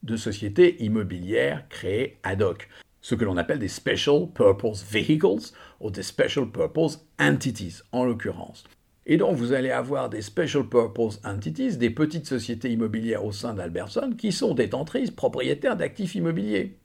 de 0.03 0.17
sociétés 0.17 0.83
immobilières 0.83 1.69
créées 1.69 2.19
ad 2.23 2.43
hoc, 2.43 2.69
ce 3.01 3.15
que 3.15 3.25
l'on 3.25 3.37
appelle 3.37 3.59
des 3.59 3.69
Special 3.69 4.29
Purpose 4.35 4.85
Vehicles 4.85 5.53
ou 5.81 5.91
des 5.91 6.03
Special 6.03 6.51
Purpose 6.51 7.07
Entities 7.21 7.83
en 7.93 8.05
l'occurrence. 8.05 8.65
Et 9.11 9.17
donc, 9.17 9.37
vous 9.37 9.55
allez 9.55 9.71
avoir 9.71 10.11
des 10.11 10.21
special 10.21 10.69
purpose 10.69 11.19
entities, 11.25 11.79
des 11.79 11.89
petites 11.89 12.27
sociétés 12.27 12.71
immobilières 12.71 13.25
au 13.25 13.33
sein 13.33 13.55
d'Albertson, 13.55 14.13
qui 14.17 14.33
sont 14.33 14.53
détentrices, 14.53 15.11
propriétaires 15.11 15.77
d'actifs 15.77 16.15
immobiliers. 16.15 16.79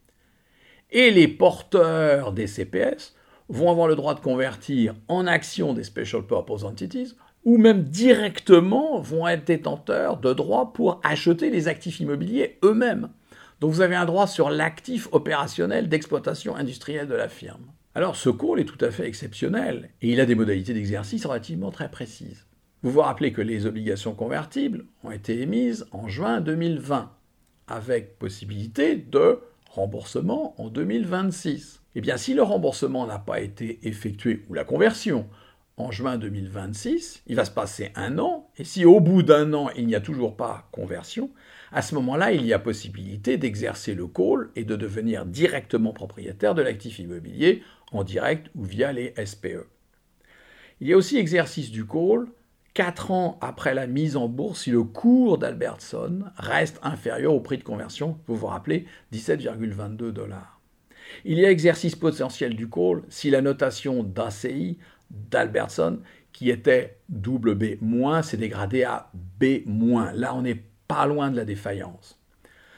Et 0.89 1.12
les 1.12 1.27
porteurs 1.27 2.31
des 2.31 2.47
CPS 2.47 3.13
vont 3.49 3.69
avoir 3.69 3.89
le 3.89 3.95
droit 3.95 4.15
de 4.15 4.21
convertir 4.21 4.95
en 5.09 5.27
actions 5.27 5.73
des 5.73 5.83
special 5.83 6.25
purpose 6.25 6.63
entities, 6.63 7.13
ou 7.43 7.57
même 7.57 7.83
directement 7.83 9.01
vont 9.01 9.27
être 9.27 9.45
détenteurs 9.45 10.15
de 10.15 10.33
droits 10.33 10.71
pour 10.71 11.01
acheter 11.03 11.49
les 11.49 11.67
actifs 11.67 11.99
immobiliers 11.99 12.57
eux-mêmes. 12.63 13.09
Donc 13.59 13.71
vous 13.71 13.81
avez 13.81 13.95
un 13.95 14.05
droit 14.05 14.27
sur 14.27 14.49
l'actif 14.49 15.09
opérationnel 15.12 15.89
d'exploitation 15.89 16.55
industrielle 16.55 17.07
de 17.07 17.15
la 17.15 17.27
firme. 17.27 17.65
Alors 17.95 18.15
ce 18.15 18.32
call 18.32 18.60
est 18.60 18.65
tout 18.65 18.84
à 18.84 18.89
fait 18.89 19.08
exceptionnel 19.08 19.91
et 20.01 20.12
il 20.12 20.19
a 20.19 20.25
des 20.25 20.34
modalités 20.34 20.73
d'exercice 20.73 21.27
relativement 21.27 21.69
très 21.69 21.91
précises. 21.91 22.47
Vous 22.82 22.89
vous 22.89 23.01
rappelez 23.01 23.32
que 23.32 23.41
les 23.41 23.67
obligations 23.67 24.15
convertibles 24.15 24.86
ont 25.03 25.12
été 25.12 25.41
émises 25.41 25.86
en 25.91 26.08
juin 26.08 26.41
2020 26.41 27.12
avec 27.67 28.17
possibilité 28.17 28.95
de 28.95 29.39
remboursement 29.69 30.60
en 30.60 30.69
2026. 30.69 31.84
Eh 31.93 32.01
bien 32.01 32.17
si 32.17 32.34
le 32.34 32.41
remboursement 32.41 33.06
n'a 33.06 33.19
pas 33.19 33.41
été 33.41 33.79
effectué 33.84 34.43
ou 34.49 34.56
la 34.56 34.63
conversion 34.63 35.27
en 35.77 35.91
juin 35.91 36.17
2026, 36.17 37.23
il 37.25 37.36
va 37.36 37.45
se 37.45 37.51
passer 37.51 37.91
un 37.95 38.19
an, 38.19 38.47
et 38.58 38.63
si 38.63 38.86
au 38.86 38.99
bout 38.99 39.23
d'un 39.23 39.53
an 39.53 39.69
il 39.75 39.88
n'y 39.88 39.95
a 39.95 40.01
toujours 40.01 40.38
pas 40.38 40.69
conversion, 40.71 41.32
à 41.71 41.82
ce 41.82 41.95
moment-là, 41.95 42.32
il 42.32 42.45
y 42.45 42.53
a 42.53 42.60
possibilité 42.60 43.38
d'exercer 43.38 43.95
le 43.95 44.06
call 44.06 44.51
et 44.56 44.63
de 44.63 44.75
devenir 44.75 45.25
directement 45.25 45.91
propriétaire 45.91 46.53
de 46.53 46.62
l'actif 46.62 46.99
immobilier 46.99 47.63
en 47.93 48.03
direct 48.03 48.49
ou 48.56 48.63
via 48.63 48.91
les 48.91 49.13
SPE. 49.23 49.67
Il 50.82 50.88
y 50.88 50.93
a 50.93 50.97
aussi 50.97 51.17
exercice 51.17 51.71
du 51.71 51.86
call 51.86 52.27
quatre 52.73 53.12
ans 53.12 53.38
après 53.41 53.73
la 53.73 53.88
mise 53.88 54.17
en 54.17 54.27
bourse 54.27 54.63
si 54.63 54.71
le 54.71 54.84
cours 54.84 55.38
d'Albertson 55.38 56.23
reste 56.38 56.79
inférieur 56.84 57.34
au 57.34 57.39
prix 57.39 57.58
de 57.58 57.63
conversion, 57.63 58.17
vous 58.27 58.36
vous 58.36 58.47
rappelez, 58.47 58.86
17,22 59.13 60.12
dollars. 60.12 60.60
Il 61.25 61.38
y 61.38 61.45
a 61.45 61.51
exercice 61.51 61.95
potentiel 61.95 62.56
du 62.56 62.69
call 62.69 63.03
si 63.10 63.29
la 63.29 63.41
notation 63.41 64.03
d'ACI 64.03 64.79
d'Albertson, 65.12 65.99
qui 66.32 66.49
était 66.49 66.97
double 67.10 67.56
B-, 67.56 68.23
s'est 68.23 68.38
dégradée 68.38 68.84
à 68.84 69.12
B-. 69.13 69.63
Là, 70.15 70.34
on 70.34 70.43
est 70.43 70.63
pas 70.88 71.06
loin 71.06 71.29
de 71.29 71.38
la 71.38 71.45
défaillance. 71.45 72.19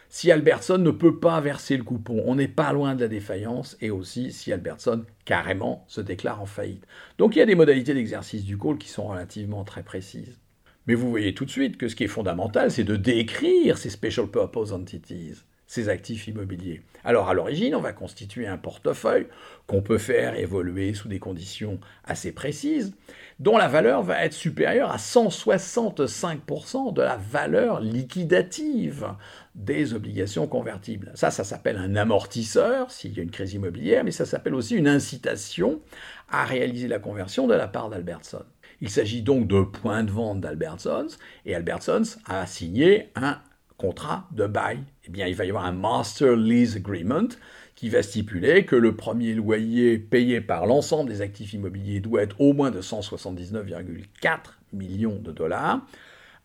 Si 0.09 0.31
Albertson 0.31 0.77
ne 0.77 0.91
peut 0.91 1.19
pas 1.19 1.41
verser 1.41 1.77
le 1.77 1.83
coupon, 1.83 2.23
on 2.25 2.35
n'est 2.35 2.47
pas 2.47 2.71
loin 2.73 2.95
de 2.95 3.01
la 3.01 3.07
défaillance, 3.07 3.75
et 3.81 3.89
aussi 3.89 4.31
si 4.31 4.53
Albertson 4.53 5.03
carrément 5.25 5.83
se 5.87 6.01
déclare 6.01 6.41
en 6.41 6.45
faillite. 6.45 6.85
Donc 7.17 7.35
il 7.35 7.39
y 7.39 7.41
a 7.41 7.45
des 7.45 7.55
modalités 7.55 7.93
d'exercice 7.93 8.45
du 8.45 8.57
call 8.57 8.77
qui 8.77 8.89
sont 8.89 9.07
relativement 9.07 9.63
très 9.63 9.83
précises. 9.83 10.39
Mais 10.87 10.93
vous 10.93 11.09
voyez 11.09 11.33
tout 11.33 11.45
de 11.45 11.49
suite 11.49 11.77
que 11.77 11.87
ce 11.87 11.95
qui 11.95 12.03
est 12.03 12.07
fondamental, 12.07 12.71
c'est 12.71 12.83
de 12.83 12.95
décrire 12.95 13.77
ces 13.77 13.89
special 13.89 14.27
purpose 14.27 14.71
entities, 14.71 15.33
ces 15.67 15.89
actifs 15.89 16.27
immobiliers. 16.27 16.81
Alors 17.03 17.29
à 17.29 17.33
l'origine, 17.33 17.75
on 17.75 17.81
va 17.81 17.93
constituer 17.93 18.47
un 18.47 18.57
portefeuille 18.57 19.27
qu'on 19.67 19.81
peut 19.81 19.97
faire 19.97 20.37
évoluer 20.37 20.93
sous 20.93 21.07
des 21.07 21.19
conditions 21.19 21.79
assez 22.03 22.31
précises, 22.31 22.93
dont 23.39 23.57
la 23.57 23.67
valeur 23.67 24.03
va 24.03 24.23
être 24.23 24.33
supérieure 24.33 24.91
à 24.91 24.97
165% 24.97 26.93
de 26.93 27.01
la 27.01 27.17
valeur 27.17 27.79
liquidative 27.79 29.07
des 29.53 29.93
obligations 29.93 30.47
convertibles. 30.47 31.11
Ça, 31.15 31.31
ça 31.31 31.43
s'appelle 31.43 31.77
un 31.77 31.95
amortisseur 31.95 32.91
s'il 32.91 33.15
y 33.15 33.19
a 33.19 33.23
une 33.23 33.31
crise 33.31 33.53
immobilière, 33.53 34.03
mais 34.03 34.11
ça 34.11 34.25
s'appelle 34.25 34.55
aussi 34.55 34.75
une 34.75 34.87
incitation 34.87 35.81
à 36.29 36.45
réaliser 36.45 36.87
la 36.87 36.99
conversion 36.99 37.47
de 37.47 37.53
la 37.53 37.67
part 37.67 37.89
d'Albertson. 37.89 38.43
Il 38.81 38.89
s'agit 38.89 39.21
donc 39.21 39.47
de 39.47 39.61
points 39.61 40.03
de 40.03 40.11
vente 40.11 40.41
d'Albertsons, 40.41 41.07
et 41.45 41.55
Albertsons 41.55 42.17
a 42.25 42.45
signé 42.45 43.09
un 43.15 43.39
contrat 43.77 44.27
de 44.31 44.47
bail. 44.47 44.79
Eh 45.05 45.11
bien, 45.11 45.27
il 45.27 45.35
va 45.35 45.45
y 45.45 45.49
avoir 45.49 45.65
un 45.65 45.71
Master 45.71 46.35
Lease 46.35 46.77
Agreement 46.77 47.27
qui 47.75 47.89
va 47.89 48.01
stipuler 48.01 48.65
que 48.65 48.75
le 48.75 48.95
premier 48.95 49.33
loyer 49.33 49.97
payé 49.97 50.39
par 50.41 50.65
l'ensemble 50.65 51.09
des 51.09 51.21
actifs 51.21 51.53
immobiliers 51.53 51.99
doit 51.99 52.23
être 52.23 52.39
au 52.39 52.53
moins 52.53 52.71
de 52.71 52.81
179,4 52.81 54.37
millions 54.71 55.19
de 55.19 55.31
dollars, 55.31 55.85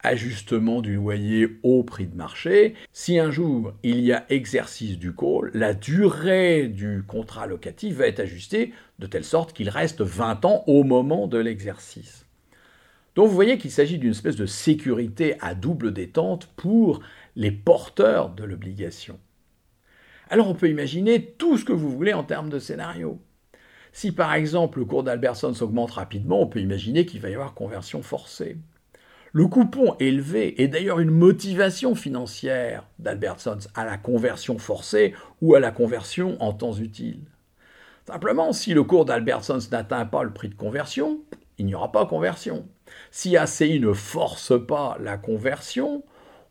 ajustement 0.03 0.81
du 0.81 0.95
loyer 0.97 1.59
au 1.63 1.85
prix 1.85 2.07
de 2.07 2.17
marché. 2.17 2.75
Si 2.93 3.19
un 3.19 3.31
jour 3.31 3.75
il 3.83 4.01
y 4.01 4.13
a 4.13 4.25
exercice 4.29 4.99
du 4.99 5.15
call, 5.15 5.51
la 5.55 5.73
durée 5.73 6.67
du 6.67 7.05
contrat 7.07 7.47
locatif 7.47 7.97
va 7.97 8.07
être 8.07 8.21
ajustée 8.21 8.73
de 8.99 9.07
telle 9.07 9.25
sorte 9.25 9.53
qu'il 9.53 9.69
reste 9.69 10.01
20 10.01 10.45
ans 10.45 10.65
au 10.67 10.83
moment 10.83 11.29
de 11.29 11.39
l'exercice. 11.39 12.27
Donc 13.17 13.29
vous 13.29 13.35
voyez 13.35 13.59
qu'il 13.59 13.71
s'agit 13.71 13.99
d'une 13.99 14.13
espèce 14.13 14.37
de 14.37 14.47
sécurité 14.47 15.35
à 15.41 15.55
double 15.55 15.93
détente 15.93 16.49
pour 16.57 17.01
les 17.37 17.51
porteurs 17.51 18.31
de 18.31 18.45
l'obligation. 18.45 19.19
Alors 20.29 20.49
on 20.49 20.55
peut 20.55 20.69
imaginer 20.69 21.35
tout 21.39 21.59
ce 21.59 21.65
que 21.65 21.73
vous 21.73 21.91
voulez 21.91 22.13
en 22.13 22.25
termes 22.25 22.51
de 22.51 22.59
scénario. 22.59 23.21
Si 23.93 24.13
par 24.13 24.35
exemple 24.35 24.79
le 24.79 24.85
cours 24.85 25.03
d'Alberson 25.03 25.53
s'augmente 25.53 25.93
rapidement, 25.93 26.41
on 26.41 26.47
peut 26.47 26.61
imaginer 26.61 27.07
qu'il 27.07 27.21
va 27.21 27.31
y 27.31 27.35
avoir 27.35 27.55
conversion 27.55 28.03
forcée. 28.03 28.57
Le 29.33 29.47
coupon 29.47 29.95
élevé 30.01 30.61
est 30.61 30.69
d'ailleurs 30.69 30.99
une 30.99 31.11
motivation 31.11 31.95
financière 31.95 32.89
d'Albertsons 32.99 33.59
à 33.75 33.85
la 33.85 33.97
conversion 33.97 34.59
forcée 34.59 35.15
ou 35.41 35.55
à 35.55 35.61
la 35.61 35.71
conversion 35.71 36.37
en 36.43 36.53
temps 36.53 36.75
utile. 36.75 37.21
Simplement, 38.07 38.53
si 38.53 38.75
le 38.75 38.83
cours 38.83 39.05
d'Albertsons 39.05 39.61
n'atteint 39.71 40.05
pas 40.05 40.25
le 40.25 40.33
prix 40.33 40.49
de 40.49 40.57
conversion, 40.57 41.21
il 41.59 41.67
n'y 41.67 41.77
aura 41.77 41.93
pas 41.93 42.07
conversion. 42.07 42.67
Si 43.13 43.37
ACI 43.37 43.79
ne 43.79 43.93
force 43.93 44.53
pas 44.67 44.97
la 45.01 45.17
conversion, 45.17 46.03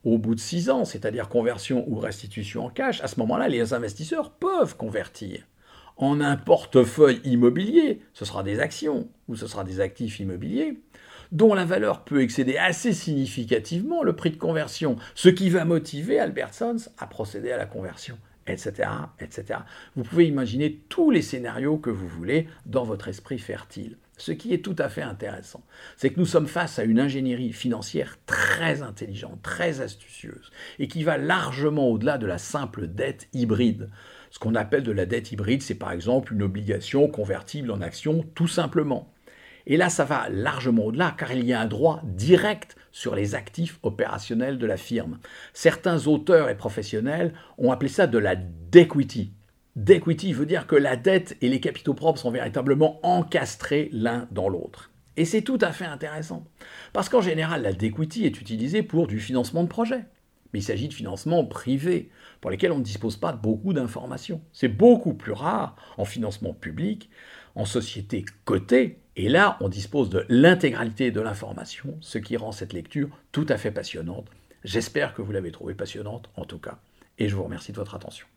au 0.04 0.18
bout 0.18 0.36
de 0.36 0.40
six 0.40 0.70
ans, 0.70 0.86
c'est-à-dire 0.86 1.30
conversion 1.30 1.84
ou 1.88 2.00
restitution 2.00 2.66
en 2.66 2.70
cash, 2.70 3.02
à 3.02 3.08
ce 3.08 3.20
moment-là, 3.20 3.48
les 3.48 3.74
investisseurs 3.74 4.32
peuvent 4.32 4.76
convertir 4.78 5.44
en 6.00 6.22
un 6.22 6.38
portefeuille 6.38 7.20
immobilier, 7.26 8.00
ce 8.14 8.26
sera 8.26 8.42
des 8.42 8.60
actions 8.60 9.10
ou 9.28 9.36
ce 9.36 9.48
sera 9.48 9.66
des 9.66 9.82
actifs 9.82 10.20
immobiliers, 10.20 10.80
dont 11.32 11.54
la 11.54 11.66
valeur 11.66 12.06
peut 12.06 12.22
excéder 12.22 12.58
assez 12.58 12.94
significativement 12.94 14.02
le 14.02 14.16
prix 14.16 14.32
de 14.32 14.38
conversion, 14.38 14.96
ce 15.14 15.30
qui 15.30 15.50
va 15.50 15.66
motiver 15.66 16.20
Albertsons 16.20 16.90
à 16.98 17.06
procéder 17.06 17.52
à 17.52 17.58
la 17.58 17.66
conversion, 17.66 18.18
etc., 18.48 18.90
etc. 19.20 19.60
Vous 19.96 20.04
pouvez 20.04 20.26
imaginer 20.26 20.80
tous 20.88 21.12
les 21.12 21.22
scénarios 21.22 21.78
que 21.78 21.90
vous 21.90 22.08
voulez 22.08 22.48
dans 22.66 22.86
votre 22.86 23.10
esprit 23.10 23.38
fertile. 23.38 23.98
Ce 24.20 24.34
qui 24.34 24.54
est 24.54 24.64
tout 24.64 24.76
à 24.78 24.90
fait 24.90 25.02
intéressant, 25.02 25.64
c'est 25.96 26.10
que 26.10 26.20
nous 26.20 26.26
sommes 26.26 26.48
face 26.48 26.78
à 26.78 26.84
une 26.84 27.00
ingénierie 27.00 27.54
financière 27.54 28.18
très 28.26 28.82
intelligente, 28.82 29.42
très 29.42 29.80
astucieuse, 29.80 30.52
et 30.78 30.90
qui 30.90 31.04
va 31.04 31.18
largement 31.18 31.88
au-delà 31.88 32.18
de 32.18 32.28
la 32.28 32.38
simple 32.38 32.88
dette 32.88 33.30
hybride. 33.32 33.90
Ce 34.30 34.38
qu'on 34.38 34.56
appelle 34.56 34.84
de 34.84 34.92
la 34.92 35.06
dette 35.06 35.32
hybride, 35.32 35.62
c'est 35.62 35.74
par 35.74 35.94
exemple 35.94 36.34
une 36.34 36.44
obligation 36.44 37.08
convertible 37.08 37.72
en 37.72 37.80
action, 37.80 38.26
tout 38.36 38.50
simplement. 38.50 39.14
Et 39.66 39.78
là, 39.78 39.90
ça 39.90 40.04
va 40.04 40.28
largement 40.28 40.88
au-delà, 40.88 41.16
car 41.18 41.32
il 41.32 41.46
y 41.46 41.54
a 41.54 41.62
un 41.62 41.66
droit 41.66 42.02
direct 42.04 42.76
sur 42.92 43.16
les 43.16 43.36
actifs 43.36 43.80
opérationnels 43.84 44.58
de 44.58 44.66
la 44.66 44.78
firme. 44.78 45.20
Certains 45.54 46.08
auteurs 46.08 46.50
et 46.50 46.58
professionnels 46.58 47.34
ont 47.58 47.72
appelé 47.72 47.90
ça 47.90 48.06
de 48.06 48.18
la 48.18 48.36
dequity, 48.36 49.32
D'equity 49.80 50.34
veut 50.34 50.46
dire 50.46 50.68
que 50.68 50.76
la 50.76 50.98
dette 50.98 51.38
et 51.40 51.48
les 51.48 51.62
capitaux 51.62 51.94
propres 51.94 52.20
sont 52.20 52.32
véritablement 52.32 53.00
encastrés 53.02 53.88
l'un 53.94 54.28
dans 54.30 54.50
l'autre. 54.50 54.92
Et 55.16 55.24
c'est 55.24 55.42
tout 55.42 55.58
à 55.62 55.72
fait 55.72 55.86
intéressant. 55.86 56.44
Parce 56.92 57.08
qu'en 57.08 57.22
général, 57.22 57.62
la 57.62 57.72
dequity 57.72 58.26
est 58.26 58.42
utilisée 58.42 58.84
pour 58.84 59.08
du 59.08 59.22
financement 59.22 59.64
de 59.64 59.70
projet. 59.70 60.04
Mais 60.52 60.60
il 60.60 60.64
s'agit 60.64 60.90
de 60.90 60.94
financements 60.94 61.46
privés, 61.46 62.10
pour 62.42 62.52
lesquels 62.52 62.74
on 62.74 62.80
ne 62.80 62.84
dispose 62.84 63.16
pas 63.16 63.32
de 63.32 63.38
beaucoup 63.38 63.72
d'informations. 63.72 64.42
C'est 64.52 64.68
beaucoup 64.68 65.14
plus 65.14 65.32
rare 65.32 65.78
en 65.96 66.04
financement 66.04 66.52
public, 66.54 67.10
en 67.56 67.64
société 67.64 68.26
cotée, 68.44 69.00
et 69.16 69.30
là, 69.30 69.56
on 69.62 69.70
dispose 69.70 70.10
de 70.10 70.26
l'intégralité 70.28 71.10
de 71.12 71.22
l'information, 71.22 71.98
ce 72.02 72.18
qui 72.18 72.36
rend 72.36 72.52
cette 72.52 72.74
lecture 72.74 73.18
tout 73.32 73.46
à 73.48 73.58
fait 73.58 73.72
passionnante. 73.72 74.28
J'espère 74.66 75.14
que 75.14 75.22
vous 75.22 75.32
l'avez 75.32 75.52
trouvée 75.52 75.74
passionnante, 75.74 76.30
en 76.36 76.44
tout 76.44 76.60
cas, 76.60 76.80
et 77.18 77.30
je 77.30 77.36
vous 77.38 77.44
remercie 77.44 77.72
de 77.72 77.78
votre 77.78 77.96
attention. 77.96 78.28